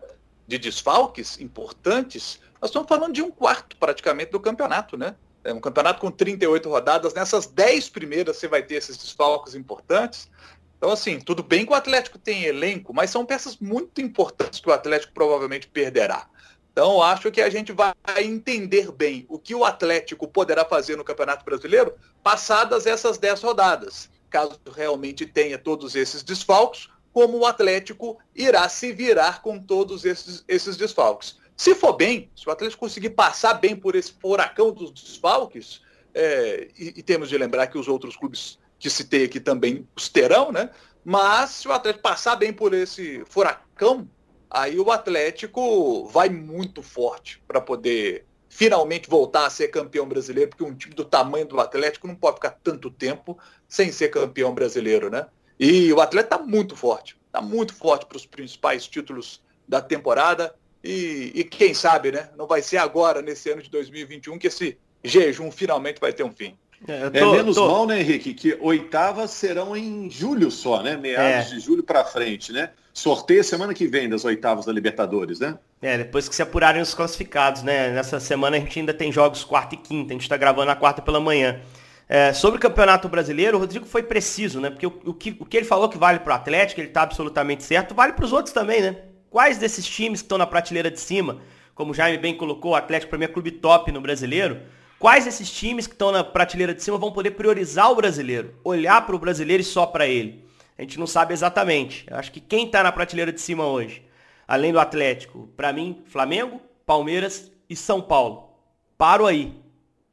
de 0.45 0.59
desfalques 0.59 1.41
importantes, 1.41 2.41
nós 2.61 2.71
estamos 2.71 2.89
falando 2.89 3.13
de 3.13 3.23
um 3.23 3.31
quarto 3.31 3.77
praticamente 3.77 4.33
do 4.33 4.41
campeonato, 4.41 4.97
né? 4.97 5.15
É 5.45 5.53
um 5.53 5.61
campeonato 5.61 6.01
com 6.01 6.11
38 6.11 6.69
rodadas, 6.69 7.15
nessas 7.15 7.47
10 7.47 7.91
primeiras 7.91 8.39
você 8.39 8.49
vai 8.49 8.65
ter 8.65 8.75
esses 8.75 8.97
desfalques 8.97 9.55
importantes. 9.55 10.29
Então, 10.77 10.91
assim, 10.91 11.21
tudo 11.21 11.45
bem 11.45 11.65
que 11.65 11.71
o 11.71 11.77
Atlético 11.77 12.19
tem 12.19 12.43
elenco, 12.43 12.93
mas 12.93 13.11
são 13.11 13.25
peças 13.25 13.57
muito 13.59 14.01
importantes 14.01 14.59
que 14.59 14.69
o 14.69 14.73
Atlético 14.73 15.13
provavelmente 15.15 15.69
perderá. 15.69 16.27
Então, 16.73 17.03
acho 17.03 17.31
que 17.31 17.41
a 17.41 17.51
gente 17.51 17.73
vai 17.73 17.95
entender 18.19 18.91
bem 18.93 19.27
o 19.29 19.39
que 19.39 19.55
o 19.55 19.65
Atlético 19.65 20.29
poderá 20.29 20.65
fazer 20.65 20.97
no 20.97 21.05
Campeonato 21.05 21.45
Brasileiro 21.45 21.95
passadas 22.23 22.87
essas 22.87 23.19
10 23.19 23.43
rodadas. 23.43 24.09
Caso 24.31 24.59
realmente 24.75 25.27
tenha 25.27 25.59
todos 25.59 25.97
esses 25.97 26.23
desfalques, 26.23 26.89
como 27.13 27.39
o 27.39 27.47
Atlético 27.47 28.19
irá 28.35 28.69
se 28.69 28.93
virar 28.93 29.43
com 29.43 29.59
todos 29.59 30.05
esses, 30.05 30.45
esses 30.47 30.77
desfalques. 30.77 31.39
Se 31.57 31.75
for 31.75 31.93
bem, 31.95 32.31
se 32.35 32.49
o 32.49 32.53
Atlético 32.53 32.81
conseguir 32.81 33.11
passar 33.11 33.55
bem 33.55 33.75
por 33.75 33.95
esse 33.97 34.13
furacão 34.13 34.73
dos 34.73 34.93
desfalques, 34.93 35.83
é, 36.15 36.69
e, 36.79 36.95
e, 36.97 37.03
temos 37.03 37.29
de 37.29 37.37
lembrar 37.37 37.67
que 37.67 37.79
os 37.79 37.87
outros 37.87 38.17
clubes 38.17 38.59
que 38.79 38.89
citei 38.89 39.25
aqui 39.25 39.39
também 39.39 39.87
os 39.95 40.09
terão, 40.09 40.51
né? 40.51 40.71
Mas 41.05 41.51
se 41.51 41.69
o 41.69 41.73
Atlético 41.73 42.03
passar 42.03 42.37
bem 42.37 42.53
por 42.53 42.73
esse 42.73 43.23
furacão, 43.27 44.09
aí 44.51 44.79
o 44.79 44.91
Atlético 44.91 46.07
vai 46.07 46.29
muito 46.29 46.83
forte 46.83 47.41
para 47.47 47.61
poder 47.61 48.27
finalmente 48.49 49.09
voltar 49.09 49.47
a 49.47 49.51
ser 49.51 49.69
campeão 49.69 50.09
brasileiro, 50.09 50.51
porque 50.51 50.65
um 50.65 50.75
time 50.75 50.95
do 50.95 51.05
tamanho 51.05 51.47
do 51.47 51.61
Atlético 51.61 52.09
não 52.09 52.17
pode 52.17 52.37
ficar 52.37 52.59
tanto 52.63 52.91
tempo 52.91 53.39
sem 53.69 53.93
ser 53.93 54.09
campeão 54.09 54.53
brasileiro, 54.53 55.09
né? 55.09 55.29
E 55.59 55.93
o 55.93 56.01
Atlético 56.01 56.35
está 56.35 56.45
muito 56.45 56.75
forte, 56.75 57.17
está 57.27 57.41
muito 57.41 57.73
forte 57.73 58.07
para 58.07 58.17
os 58.17 58.27
principais 58.27 58.89
títulos 58.89 59.41
da 59.69 59.81
temporada. 59.81 60.55
E, 60.83 61.31
e, 61.35 61.45
quem 61.45 61.75
sabe, 61.75 62.11
né? 62.11 62.31
Não 62.37 62.47
vai 62.47 62.63
ser 62.63 62.79
agora, 62.79 63.23
nesse 63.23 63.51
ano 63.51 63.63
de 63.63 63.71
2021, 63.71 64.39
que 64.39 64.47
esse 64.47 64.79
jejum 65.05 65.53
finalmente 65.53 66.01
vai 66.01 66.13
ter 66.13 66.25
um 66.25 66.33
fim. 66.33 66.59
É, 66.89 67.11
tô, 67.11 67.35
é 67.35 67.37
menos 67.39 67.57
tô... 67.57 67.67
mal, 67.67 67.87
né, 67.87 68.01
Henrique? 68.01 68.33
Que 68.35 68.57
oitavas 68.61 69.31
serão 69.31 69.77
em 69.77 70.11
julho 70.11 70.51
só, 70.51 70.83
né? 70.83 70.97
Meados 70.97 71.53
é. 71.53 71.55
de 71.55 71.61
julho 71.61 71.83
para 71.83 72.05
frente, 72.05 72.53
né? 72.53 72.71
Sorteio 72.93 73.45
semana 73.45 73.73
que 73.73 73.87
vem 73.87 74.09
das 74.09 74.25
oitavas 74.25 74.67
da 74.67 74.73
Libertadores, 74.73 75.41
né? 75.41 75.59
É, 75.81 75.99
depois 75.99 76.29
que 76.29 76.35
se 76.35 76.43
apurarem 76.43 76.83
os 76.83 76.95
classificados, 76.95 77.63
né? 77.63 77.91
Nessa 77.91 78.19
semana 78.19 78.57
a 78.57 78.61
gente 78.61 78.79
ainda 78.79 78.93
tem 78.93 79.13
jogos 79.13 79.45
quarta 79.45 79.75
e 79.75 79.79
quinta, 79.79 80.13
a 80.13 80.15
gente 80.15 80.23
está 80.23 80.37
gravando 80.37 80.67
na 80.67 80.77
quarta 80.77 81.01
pela 81.01 81.21
manhã. 81.21 81.61
É, 82.09 82.33
sobre 82.33 82.59
o 82.59 82.61
Campeonato 82.61 83.09
Brasileiro, 83.09 83.57
o 83.57 83.61
Rodrigo 83.61 83.87
foi 83.87 84.03
preciso, 84.03 84.61
né? 84.61 84.69
Porque 84.69 84.87
o, 84.87 85.01
o, 85.05 85.15
que, 85.15 85.37
o 85.39 85.45
que 85.45 85.57
ele 85.59 85.67
falou 85.67 85.89
que 85.89 85.97
vale 85.97 86.19
para 86.19 86.33
o 86.33 86.37
Atlético, 86.37 86.81
ele 86.81 86.89
está 86.89 87.03
absolutamente 87.03 87.63
certo, 87.63 87.95
vale 87.95 88.15
para 88.15 88.25
os 88.25 88.33
outros 88.33 88.53
também, 88.53 88.83
né? 88.83 88.97
Quais 89.31 89.59
desses 89.59 89.87
times 89.87 90.21
que 90.21 90.25
estão 90.25 90.37
na 90.37 90.47
prateleira 90.47 90.91
de 90.91 90.99
cima, 90.99 91.41
como 91.73 91.93
o 91.93 91.95
Jaime 91.95 92.19
bem 92.19 92.37
colocou, 92.37 92.73
o 92.73 92.75
Atlético 92.75 93.11
para 93.11 93.19
mim 93.19 93.27
é 93.27 93.29
clube 93.29 93.53
top 93.53 93.93
no 93.93 94.01
brasileiro, 94.01 94.61
quais 95.01 95.25
desses 95.25 95.51
times 95.51 95.87
que 95.87 95.95
estão 95.95 96.13
na 96.13 96.23
prateleira 96.23 96.75
de 96.75 96.83
cima 96.83 96.99
vão 96.99 97.11
poder 97.11 97.33
priorizar 97.33 97.91
o 97.91 97.97
brasileiro, 97.97 98.55
olhar 98.63 99.05
para 99.05 99.17
o 99.17 99.19
brasileiro 99.19 99.63
e 99.63 99.65
só 99.65 99.87
para 99.87 100.07
ele? 100.07 100.45
A 100.79 100.83
gente 100.83 100.99
não 100.99 101.07
sabe 101.07 101.33
exatamente. 101.33 102.07
Eu 102.09 102.17
acho 102.17 102.31
que 102.31 102.39
quem 102.39 102.67
está 102.67 102.83
na 102.83 102.93
prateleira 102.93 103.33
de 103.33 103.41
cima 103.41 103.67
hoje, 103.67 104.05
além 104.47 104.73
do 104.73 104.79
Atlético, 104.79 105.49
para 105.57 105.73
mim, 105.73 106.03
Flamengo, 106.05 106.61
Palmeiras 106.85 107.51
e 107.69 107.75
São 107.75 108.01
Paulo. 108.01 108.51
Paro 108.97 109.27
aí. 109.27 109.55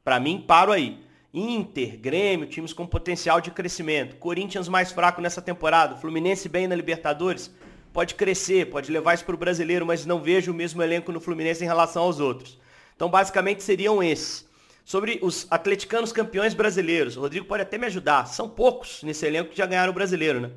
Para 0.02 0.18
mim, 0.18 0.42
paro 0.46 0.72
aí. 0.72 0.98
Inter, 1.34 1.98
Grêmio, 1.98 2.46
times 2.46 2.72
com 2.72 2.86
potencial 2.86 3.40
de 3.42 3.50
crescimento. 3.50 4.16
Corinthians 4.16 4.68
mais 4.68 4.90
fraco 4.90 5.20
nessa 5.20 5.42
temporada. 5.42 5.96
Fluminense 5.96 6.48
bem 6.48 6.66
na 6.66 6.74
Libertadores 6.74 7.50
pode 7.92 8.14
crescer, 8.14 8.70
pode 8.70 8.90
levar 8.90 9.14
isso 9.14 9.24
para 9.24 9.34
o 9.34 9.38
brasileiro, 9.38 9.84
mas 9.84 10.06
não 10.06 10.22
vejo 10.22 10.50
o 10.50 10.54
mesmo 10.54 10.82
elenco 10.82 11.12
no 11.12 11.20
Fluminense 11.20 11.62
em 11.62 11.66
relação 11.66 12.04
aos 12.04 12.20
outros. 12.20 12.58
Então, 12.96 13.10
basicamente, 13.10 13.62
seriam 13.62 14.02
esses. 14.02 14.47
Sobre 14.88 15.18
os 15.20 15.46
atleticanos 15.50 16.12
campeões 16.12 16.54
brasileiros, 16.54 17.14
o 17.14 17.20
Rodrigo 17.20 17.44
pode 17.44 17.60
até 17.60 17.76
me 17.76 17.84
ajudar. 17.84 18.24
São 18.24 18.48
poucos 18.48 19.02
nesse 19.02 19.26
elenco 19.26 19.50
que 19.50 19.58
já 19.58 19.66
ganharam 19.66 19.90
o 19.90 19.94
brasileiro, 19.94 20.40
né? 20.40 20.50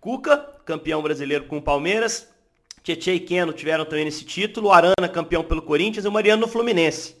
Cuca, 0.00 0.36
campeão 0.64 1.02
brasileiro 1.02 1.46
com 1.46 1.56
o 1.56 1.60
Palmeiras. 1.62 2.28
Tietchan 2.84 3.14
e 3.14 3.18
Keno 3.18 3.52
tiveram 3.52 3.84
também 3.84 4.06
esse 4.06 4.24
título. 4.24 4.70
Arana, 4.70 5.08
campeão 5.12 5.42
pelo 5.42 5.60
Corinthians. 5.60 6.04
E 6.04 6.08
o 6.08 6.12
Mariano 6.12 6.42
no 6.42 6.46
Fluminense. 6.46 7.16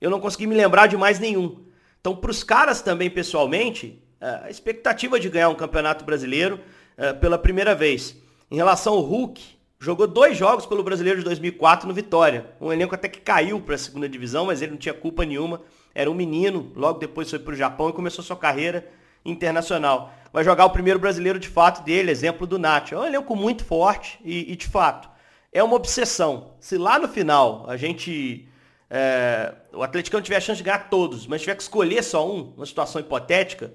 Eu 0.00 0.08
não 0.08 0.20
consegui 0.20 0.46
me 0.46 0.54
lembrar 0.54 0.86
de 0.86 0.96
mais 0.96 1.18
nenhum. 1.18 1.64
Então, 2.00 2.14
para 2.14 2.30
os 2.30 2.44
caras 2.44 2.80
também, 2.80 3.10
pessoalmente, 3.10 4.00
a 4.20 4.48
expectativa 4.48 5.18
de 5.18 5.28
ganhar 5.28 5.48
um 5.48 5.56
campeonato 5.56 6.04
brasileiro 6.04 6.60
eh, 6.96 7.12
pela 7.12 7.36
primeira 7.36 7.74
vez. 7.74 8.16
Em 8.48 8.54
relação 8.54 8.92
ao 8.92 9.00
Hulk, 9.00 9.42
jogou 9.80 10.06
dois 10.06 10.38
jogos 10.38 10.64
pelo 10.64 10.84
Brasileiro 10.84 11.18
de 11.18 11.24
2004 11.24 11.88
no 11.88 11.92
Vitória. 11.92 12.54
Um 12.60 12.72
elenco 12.72 12.94
até 12.94 13.08
que 13.08 13.20
caiu 13.20 13.60
para 13.60 13.74
a 13.74 13.78
segunda 13.78 14.08
divisão, 14.08 14.46
mas 14.46 14.62
ele 14.62 14.70
não 14.70 14.78
tinha 14.78 14.94
culpa 14.94 15.24
nenhuma. 15.24 15.60
Era 15.94 16.10
um 16.10 16.14
menino, 16.14 16.72
logo 16.74 16.98
depois 16.98 17.30
foi 17.30 17.38
para 17.38 17.52
o 17.52 17.56
Japão 17.56 17.88
e 17.88 17.92
começou 17.92 18.24
sua 18.24 18.36
carreira 18.36 18.88
internacional. 19.24 20.12
Vai 20.32 20.42
jogar 20.42 20.64
o 20.64 20.70
primeiro 20.70 20.98
brasileiro 20.98 21.38
de 21.38 21.48
fato 21.48 21.82
dele, 21.84 22.10
exemplo 22.10 22.46
do 22.46 22.58
Nacho. 22.58 22.94
É 22.94 22.98
um 22.98 23.06
elenco 23.06 23.36
muito 23.36 23.64
forte 23.64 24.18
e, 24.24 24.52
e 24.52 24.56
de 24.56 24.66
fato 24.66 25.08
é 25.54 25.62
uma 25.62 25.76
obsessão. 25.76 26.50
Se 26.58 26.76
lá 26.76 26.98
no 26.98 27.06
final 27.06 27.64
a 27.68 27.76
gente 27.76 28.48
é, 28.90 29.54
o 29.72 29.82
Atlético 29.84 30.16
não 30.16 30.22
tiver 30.22 30.36
a 30.36 30.40
chance 30.40 30.58
de 30.58 30.64
ganhar 30.64 30.90
todos, 30.90 31.28
mas 31.28 31.40
tiver 31.40 31.54
que 31.54 31.62
escolher 31.62 32.02
só 32.02 32.28
um, 32.28 32.52
uma 32.56 32.66
situação 32.66 33.00
hipotética, 33.00 33.72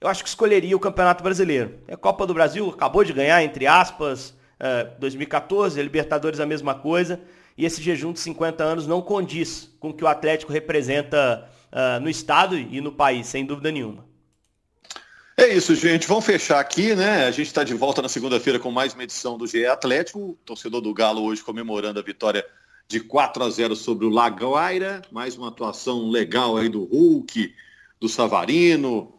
eu 0.00 0.08
acho 0.08 0.22
que 0.22 0.28
escolheria 0.28 0.76
o 0.76 0.80
Campeonato 0.80 1.24
Brasileiro. 1.24 1.80
A 1.90 1.96
Copa 1.96 2.26
do 2.26 2.32
Brasil 2.32 2.70
acabou 2.70 3.02
de 3.02 3.12
ganhar, 3.12 3.42
entre 3.42 3.66
aspas, 3.66 4.34
2014, 4.98 5.80
a 5.80 5.82
Libertadores 5.82 6.38
a 6.38 6.46
mesma 6.46 6.74
coisa, 6.74 7.20
e 7.58 7.64
esse 7.64 7.82
jejum 7.82 8.12
de 8.12 8.20
50 8.20 8.62
anos 8.62 8.86
não 8.86 9.02
condiz 9.02 9.74
com 9.80 9.88
o 9.88 9.94
que 9.94 10.04
o 10.04 10.06
Atlético 10.06 10.52
representa 10.52 11.48
uh, 11.72 12.00
no 12.00 12.08
estado 12.08 12.56
e 12.56 12.80
no 12.80 12.92
país, 12.92 13.26
sem 13.26 13.44
dúvida 13.44 13.70
nenhuma. 13.70 14.04
É 15.36 15.48
isso, 15.48 15.74
gente. 15.74 16.06
Vamos 16.06 16.24
fechar 16.24 16.60
aqui, 16.60 16.94
né? 16.94 17.26
A 17.26 17.30
gente 17.30 17.48
está 17.48 17.62
de 17.62 17.74
volta 17.74 18.00
na 18.00 18.08
segunda-feira 18.08 18.58
com 18.58 18.70
mais 18.70 18.94
uma 18.94 19.04
edição 19.04 19.36
do 19.36 19.46
GE 19.46 19.66
Atlético. 19.66 20.18
O 20.18 20.38
torcedor 20.44 20.80
do 20.80 20.94
Galo 20.94 21.22
hoje 21.22 21.42
comemorando 21.42 22.00
a 22.00 22.02
vitória 22.02 22.44
de 22.88 23.00
4 23.00 23.44
a 23.44 23.50
0 23.50 23.76
sobre 23.76 24.06
o 24.06 24.08
Laguaira. 24.08 25.02
Mais 25.10 25.36
uma 25.36 25.48
atuação 25.48 26.08
legal 26.08 26.56
aí 26.56 26.70
do 26.70 26.84
Hulk, 26.84 27.54
do 28.00 28.08
Savarino, 28.08 29.16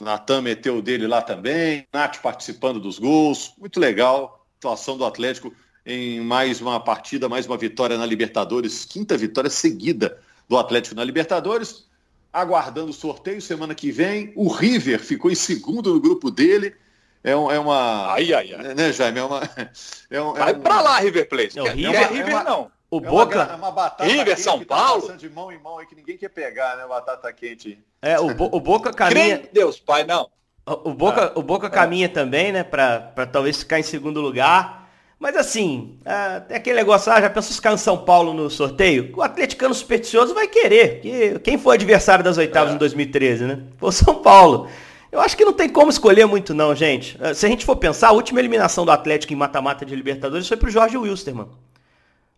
Natan 0.00 0.42
meteu 0.42 0.80
dele 0.80 1.06
lá 1.06 1.20
também, 1.20 1.86
Nath 1.92 2.18
participando 2.22 2.78
dos 2.78 2.98
gols, 2.98 3.52
muito 3.58 3.80
legal. 3.80 4.46
Atuação 4.58 4.96
do 4.96 5.04
Atlético 5.04 5.52
em 5.84 6.20
mais 6.20 6.60
uma 6.60 6.78
partida, 6.78 7.28
mais 7.28 7.46
uma 7.46 7.56
vitória 7.56 7.98
na 7.98 8.06
Libertadores, 8.06 8.84
quinta 8.84 9.16
vitória 9.16 9.50
seguida 9.50 10.20
do 10.48 10.56
Atlético 10.56 10.94
na 10.94 11.04
Libertadores. 11.04 11.87
Aguardando 12.32 12.90
o 12.90 12.94
sorteio 12.94 13.40
semana 13.40 13.74
que 13.74 13.90
vem. 13.90 14.32
O 14.36 14.48
River 14.48 15.00
ficou 15.00 15.30
em 15.30 15.34
segundo 15.34 15.92
no 15.94 16.00
grupo 16.00 16.30
dele. 16.30 16.74
É, 17.22 17.36
um, 17.36 17.50
é 17.50 17.58
uma. 17.58 18.12
Ai, 18.12 18.32
ai, 18.32 18.54
ai. 18.54 18.74
Né, 18.74 18.92
Jaime? 18.92 19.18
É 19.18 19.24
uma. 19.24 19.40
É 20.10 20.22
um, 20.22 20.34
é 20.36 20.38
Vai 20.38 20.54
um... 20.54 20.60
pra 20.60 20.80
lá, 20.80 20.98
River 21.00 21.28
Plate. 21.28 21.56
Não, 21.56 21.66
River, 21.66 21.94
é, 21.94 22.06
River 22.06 22.34
uma, 22.34 22.44
não. 22.44 22.70
O 22.90 22.98
é 22.98 23.00
Boca. 23.00 23.44
Uma, 23.44 23.56
uma 23.56 23.70
batata 23.70 24.04
River, 24.04 24.38
São 24.38 24.60
tá 24.60 24.76
Paulo. 24.76 25.06
Tá 25.06 25.16
de 25.16 25.28
mão 25.28 25.52
em 25.52 25.58
mão 25.58 25.78
aí 25.78 25.86
que 25.86 25.94
ninguém 25.94 26.16
quer 26.16 26.30
pegar, 26.30 26.76
né? 26.76 26.86
Batata 26.86 27.30
quente. 27.32 27.78
É, 28.00 28.18
o, 28.18 28.34
Bo 28.34 28.48
o 28.50 28.60
Boca 28.60 28.92
caminha. 28.92 29.42
Deus, 29.52 29.78
pai, 29.78 30.04
não. 30.04 30.30
O, 30.66 30.90
o 30.90 30.94
Boca, 30.94 31.32
ah, 31.34 31.38
o 31.38 31.42
Boca 31.42 31.66
ah. 31.66 31.70
caminha 31.70 32.08
também, 32.08 32.52
né? 32.52 32.64
Pra, 32.64 33.00
pra 33.00 33.26
talvez 33.26 33.58
ficar 33.58 33.78
em 33.78 33.82
segundo 33.82 34.20
lugar. 34.20 34.77
Mas 35.18 35.36
assim, 35.36 35.98
é 36.04 36.56
aquele 36.56 36.76
negócio, 36.76 37.10
ah, 37.12 37.20
já 37.20 37.28
pensou 37.28 37.54
ficar 37.54 37.72
em 37.72 37.76
São 37.76 37.98
Paulo 37.98 38.32
no 38.32 38.48
sorteio? 38.48 39.12
O 39.16 39.22
atleticano 39.22 39.74
supersticioso 39.74 40.32
vai 40.32 40.46
querer. 40.46 41.00
Que, 41.00 41.38
quem 41.40 41.58
foi 41.58 41.74
adversário 41.74 42.24
das 42.24 42.38
oitavas 42.38 42.72
é. 42.72 42.74
em 42.76 42.78
2013, 42.78 43.44
né? 43.44 43.62
Foi 43.78 43.88
o 43.88 43.92
São 43.92 44.16
Paulo. 44.22 44.68
Eu 45.10 45.20
acho 45.20 45.36
que 45.36 45.44
não 45.44 45.52
tem 45.52 45.68
como 45.68 45.90
escolher 45.90 46.26
muito 46.26 46.54
não, 46.54 46.74
gente. 46.74 47.18
Se 47.34 47.46
a 47.46 47.48
gente 47.48 47.64
for 47.64 47.76
pensar, 47.76 48.08
a 48.08 48.12
última 48.12 48.38
eliminação 48.38 48.84
do 48.84 48.92
Atlético 48.92 49.32
em 49.32 49.36
mata-mata 49.36 49.84
de 49.84 49.96
Libertadores 49.96 50.46
foi 50.46 50.56
pro 50.56 50.70
Jorge 50.70 50.96
Wilstermann 50.96 51.48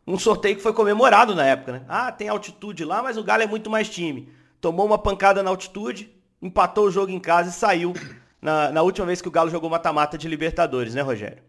um 0.06 0.18
sorteio 0.18 0.56
que 0.56 0.62
foi 0.62 0.72
comemorado 0.72 1.34
na 1.34 1.44
época, 1.44 1.72
né? 1.72 1.82
Ah, 1.88 2.10
tem 2.10 2.28
altitude 2.28 2.84
lá, 2.84 3.02
mas 3.02 3.16
o 3.16 3.22
Galo 3.22 3.42
é 3.42 3.46
muito 3.46 3.70
mais 3.70 3.88
time. 3.88 4.28
Tomou 4.60 4.86
uma 4.86 4.98
pancada 4.98 5.42
na 5.42 5.50
altitude, 5.50 6.12
empatou 6.42 6.86
o 6.86 6.90
jogo 6.90 7.12
em 7.12 7.20
casa 7.20 7.50
e 7.50 7.52
saiu 7.52 7.94
na, 8.40 8.70
na 8.70 8.82
última 8.82 9.06
vez 9.06 9.22
que 9.22 9.28
o 9.28 9.30
Galo 9.30 9.50
jogou 9.50 9.70
mata-mata 9.70 10.18
de 10.18 10.28
Libertadores, 10.28 10.94
né, 10.94 11.02
Rogério? 11.02 11.42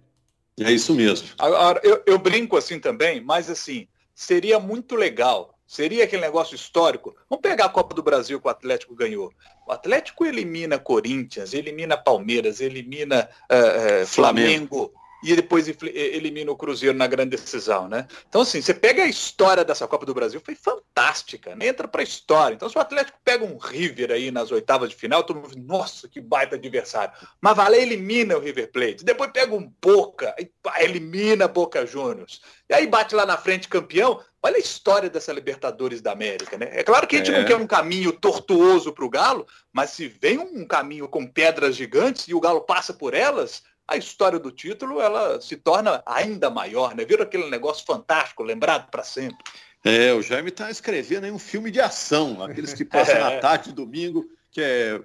É 0.59 0.71
isso 0.71 0.93
mesmo. 0.93 1.29
Agora, 1.37 1.79
eu, 1.83 2.03
eu 2.05 2.17
brinco 2.19 2.57
assim 2.57 2.79
também, 2.79 3.21
mas 3.21 3.49
assim, 3.49 3.87
seria 4.13 4.59
muito 4.59 4.95
legal 4.95 5.57
Seria 5.71 6.03
aquele 6.03 6.21
negócio 6.21 6.53
histórico. 6.53 7.15
Vamos 7.29 7.41
pegar 7.41 7.63
a 7.63 7.69
Copa 7.69 7.95
do 7.95 8.03
Brasil 8.03 8.41
que 8.41 8.45
o 8.45 8.49
Atlético 8.49 8.93
ganhou. 8.93 9.31
O 9.65 9.71
Atlético 9.71 10.25
elimina 10.25 10.77
Corinthians, 10.77 11.53
elimina 11.53 11.95
Palmeiras, 11.95 12.59
elimina 12.59 13.29
uh, 13.49 14.03
uh, 14.03 14.05
Flamengo. 14.05 14.91
Flamengo 14.91 14.93
e 15.23 15.36
depois 15.36 15.67
elimina 15.67 16.51
o 16.51 16.55
Cruzeiro 16.55 16.97
na 16.97 17.07
grande 17.07 17.31
decisão, 17.31 17.88
né? 17.88 18.07
Então, 18.27 18.41
assim, 18.41 18.62
você 18.62 18.73
pega 18.73 19.03
a 19.03 19.07
história 19.07 19.63
dessa 19.63 19.88
Copa 19.88 20.05
do 20.05 20.13
Brasil, 20.13 20.41
foi 20.43 20.55
fantástica, 20.55 21.55
né? 21.55 21.67
entra 21.67 21.88
pra 21.88 22.03
história. 22.03 22.55
Então, 22.55 22.69
se 22.69 22.77
o 22.77 22.81
Atlético 22.81 23.17
pega 23.23 23.43
um 23.43 23.57
River 23.57 24.12
aí 24.12 24.29
nas 24.31 24.51
oitavas 24.51 24.89
de 24.89 24.95
final, 24.95 25.23
todo 25.23 25.39
mundo 25.39 25.55
nossa, 25.57 26.07
que 26.07 26.21
baita 26.21 26.55
adversário. 26.55 27.13
Mas 27.39 27.55
vale, 27.55 27.77
elimina 27.77 28.38
o 28.38 28.39
River 28.39 28.71
Plate. 28.71 29.03
Depois 29.03 29.31
pega 29.31 29.55
um 29.55 29.71
Boca, 29.81 30.36
e 30.38 30.45
pá, 30.62 30.81
elimina 30.81 31.47
Boca 31.47 31.86
Juniors. 31.86 32.41
E 32.69 32.73
aí 32.73 32.88
bate 32.88 33.15
lá 33.15 33.25
na 33.25 33.38
frente 33.38 33.67
campeão. 33.67 34.21
Olha 34.43 34.55
a 34.55 34.60
história 34.60 35.10
dessa 35.10 35.31
Libertadores 35.31 36.01
da 36.01 36.12
América, 36.12 36.57
né? 36.57 36.69
É 36.71 36.84
claro 36.84 37.05
que 37.05 37.15
a 37.15 37.19
gente 37.19 37.31
é. 37.31 37.38
não 37.38 37.45
quer 37.45 37.55
um 37.55 37.67
caminho 37.67 38.12
tortuoso 38.12 38.91
para 38.91 39.05
o 39.05 39.10
Galo, 39.10 39.45
mas 39.71 39.91
se 39.91 40.07
vem 40.07 40.39
um 40.39 40.65
caminho 40.65 41.07
com 41.07 41.27
pedras 41.27 41.75
gigantes 41.75 42.27
e 42.27 42.34
o 42.34 42.39
Galo 42.39 42.62
passa 42.62 42.93
por 42.93 43.13
elas, 43.13 43.63
a 43.91 43.97
história 43.97 44.39
do 44.39 44.51
título 44.51 45.01
ela 45.01 45.41
se 45.41 45.58
torna 45.58 46.01
ainda 46.06 46.49
maior, 46.49 46.95
né? 46.95 47.04
Vira 47.04 47.23
aquele 47.23 47.49
negócio 47.49 47.86
fantástico, 47.86 48.41
lembrado 48.41 48.89
para 48.89 49.04
sempre. 49.04 49.38
É, 49.84 50.13
o 50.13 50.21
Jaime 50.21 50.47
está 50.47 50.71
escrevendo 50.71 51.25
aí 51.25 51.32
um 51.32 51.39
filme 51.39 51.69
de 51.69 51.82
ação, 51.82 52.41
aqueles 52.41 52.73
que 52.73 52.86
passam 52.86 53.15
é. 53.15 53.19
na 53.19 53.41
tarde 53.41 53.65
de 53.65 53.75
domingo, 53.75 54.25
que 54.49 54.62
é 54.62 55.01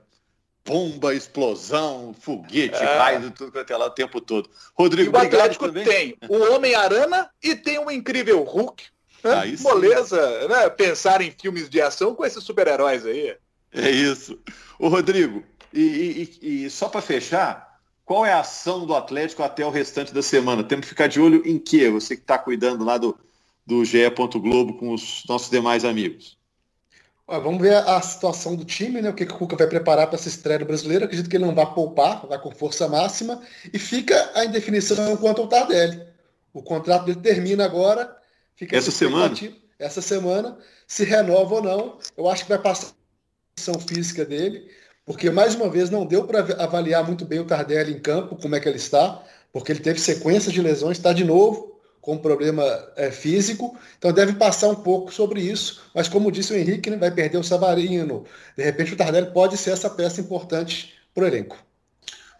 bomba, 0.65 1.15
explosão, 1.15 2.15
foguete, 2.21 2.77
é. 2.77 2.99
raio, 2.99 3.31
tudo 3.33 3.51
que 3.51 3.59
até 3.59 3.77
lá 3.77 3.87
o 3.87 3.91
tempo 3.91 4.21
todo. 4.21 4.49
Rodrigo, 4.73 5.11
e 5.11 5.19
o 5.19 5.21
Atlético 5.21 5.67
também. 5.67 5.85
tem 5.85 6.17
o 6.29 6.55
Homem-Arana 6.55 7.29
e 7.43 7.57
tem 7.57 7.81
o 7.81 7.91
incrível 7.91 8.43
Hulk. 8.45 8.85
Né? 9.25 9.57
Moleza, 9.61 10.47
né? 10.49 10.71
Pensar 10.71 11.21
em 11.21 11.33
filmes 11.33 11.69
de 11.69 11.81
ação 11.81 12.15
com 12.15 12.25
esses 12.25 12.45
super-heróis 12.45 13.05
aí. 13.05 13.37
É 13.73 13.91
isso. 13.91 14.39
O 14.79 14.87
Rodrigo, 14.87 15.43
e, 15.73 16.31
e, 16.41 16.65
e 16.65 16.71
só 16.71 16.89
para 16.89 17.01
fechar, 17.01 17.66
qual 18.07 18.25
é 18.25 18.33
a 18.33 18.41
ação 18.41 18.87
do 18.87 18.95
Atlético 18.95 19.43
até 19.43 19.67
o 19.67 19.71
restante 19.71 20.15
da 20.15 20.23
semana? 20.23 20.63
Temos 20.63 20.85
que 20.85 20.91
ficar 20.91 21.09
de 21.09 21.21
olho 21.21 21.43
em 21.45 21.59
quê? 21.59 21.91
Você 21.91 22.15
que 22.15 22.23
está 22.23 22.39
cuidando 22.39 22.85
lá 22.85 22.97
do, 22.97 23.19
do 23.67 23.85
GE. 23.85 24.09
Globo 24.37 24.75
com 24.79 24.95
os 24.95 25.25
nossos 25.29 25.51
demais 25.51 25.85
amigos. 25.85 26.39
vamos 27.27 27.61
ver 27.61 27.75
a 27.75 28.01
situação 28.01 28.55
do 28.55 28.65
time, 28.65 29.03
né? 29.03 29.11
O 29.11 29.13
que, 29.13 29.27
que 29.27 29.35
o 29.35 29.37
Cuca 29.37 29.57
vai 29.57 29.67
preparar 29.67 30.07
para 30.07 30.15
essa 30.15 30.29
estreia 30.29 30.61
do 30.61 30.65
brasileiro. 30.65 31.05
Acredito 31.05 31.29
que 31.29 31.37
ele 31.37 31.47
não 31.47 31.55
vai 31.55 31.67
poupar, 31.75 32.25
vai 32.29 32.41
com 32.41 32.53
força 32.53 32.87
máxima. 32.87 33.43
E 33.73 33.79
fica 33.79 34.31
a 34.37 34.45
indefinição 34.45 35.17
quanto 35.17 35.43
ao 35.43 35.49
Tardelli. 35.49 36.01
O 36.55 36.63
contrato 36.63 37.07
dele 37.07 37.21
termina 37.21 37.65
agora. 37.65 38.17
Fica 38.55 38.77
essa 38.77 38.93
semana? 38.93 39.35
Essa 39.81 40.01
semana, 40.01 40.57
se 40.87 41.05
renova 41.05 41.57
ou 41.57 41.63
não. 41.63 41.99
Eu 42.17 42.29
acho 42.31 42.45
que 42.45 42.51
vai 42.51 42.59
passar 42.59 42.87
a 42.87 42.93
condição 43.57 43.81
física 43.81 44.25
dele, 44.25 44.71
porque 45.07 45.31
mais 45.31 45.55
uma 45.55 45.71
vez 45.71 45.89
não 45.89 46.05
deu 46.05 46.25
para 46.25 46.41
avaliar 46.63 47.07
muito 47.07 47.25
bem 47.25 47.39
o 47.39 47.45
Tardelli 47.45 47.95
em 47.95 48.01
campo, 48.01 48.37
como 48.37 48.57
é 48.57 48.61
que 48.61 48.69
ele 48.69 48.77
está, 48.77 49.23
porque 49.53 49.71
ele 49.71 49.81
teve 49.81 50.01
sequência 50.01 50.51
de 50.51 50.61
lesões, 50.61 50.99
está 50.99 51.13
de 51.13 51.25
novo 51.25 51.81
com 52.01 52.19
problema 52.19 52.65
é, 52.97 53.11
físico, 53.11 53.77
então 53.99 54.13
deve 54.13 54.35
passar 54.35 54.69
um 54.69 54.75
pouco 54.75 55.13
sobre 55.13 55.41
isso, 55.41 55.83
mas 55.95 56.09
como 56.09 56.31
disse 56.31 56.53
o 56.53 56.57
Henrique, 56.57 56.91
né, 56.91 56.97
vai 56.97 57.11
perder 57.11 57.39
o 57.39 57.43
Savarino, 57.43 58.25
de 58.57 58.63
repente 58.63 58.93
o 58.93 58.97
Tardelli 58.97 59.33
pode 59.33 59.57
ser 59.57 59.71
essa 59.71 59.89
peça 59.89 60.21
importante 60.21 60.95
para 61.15 61.25
o 61.25 61.27
elenco. 61.27 61.57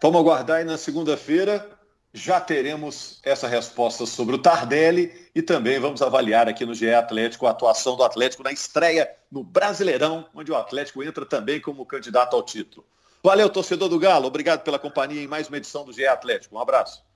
Vamos 0.01 0.21
aguardar 0.21 0.57
aí 0.57 0.63
na 0.63 0.77
segunda-feira, 0.77 1.67
já 2.13 2.39
teremos 2.39 3.19
essa 3.23 3.47
resposta 3.47 4.05
sobre 4.05 4.35
o 4.35 4.39
Tardelli 4.39 5.29
e 5.35 5.41
também 5.41 5.79
vamos 5.79 6.01
avaliar 6.01 6.47
aqui 6.47 6.65
no 6.65 6.73
GE 6.73 6.93
Atlético 6.93 7.45
a 7.45 7.51
atuação 7.51 7.95
do 7.95 8.03
Atlético 8.03 8.43
na 8.43 8.51
estreia 8.51 9.09
no 9.31 9.43
Brasileirão, 9.43 10.27
onde 10.33 10.51
o 10.51 10.55
Atlético 10.55 11.03
entra 11.03 11.25
também 11.25 11.61
como 11.61 11.85
candidato 11.85 12.35
ao 12.35 12.43
título. 12.43 12.85
Valeu, 13.23 13.49
torcedor 13.49 13.89
do 13.89 13.99
Galo, 13.99 14.27
obrigado 14.27 14.63
pela 14.63 14.79
companhia 14.79 15.21
em 15.21 15.27
mais 15.27 15.47
uma 15.47 15.57
edição 15.57 15.85
do 15.85 15.93
GE 15.93 16.05
Atlético. 16.07 16.55
Um 16.55 16.59
abraço. 16.59 17.06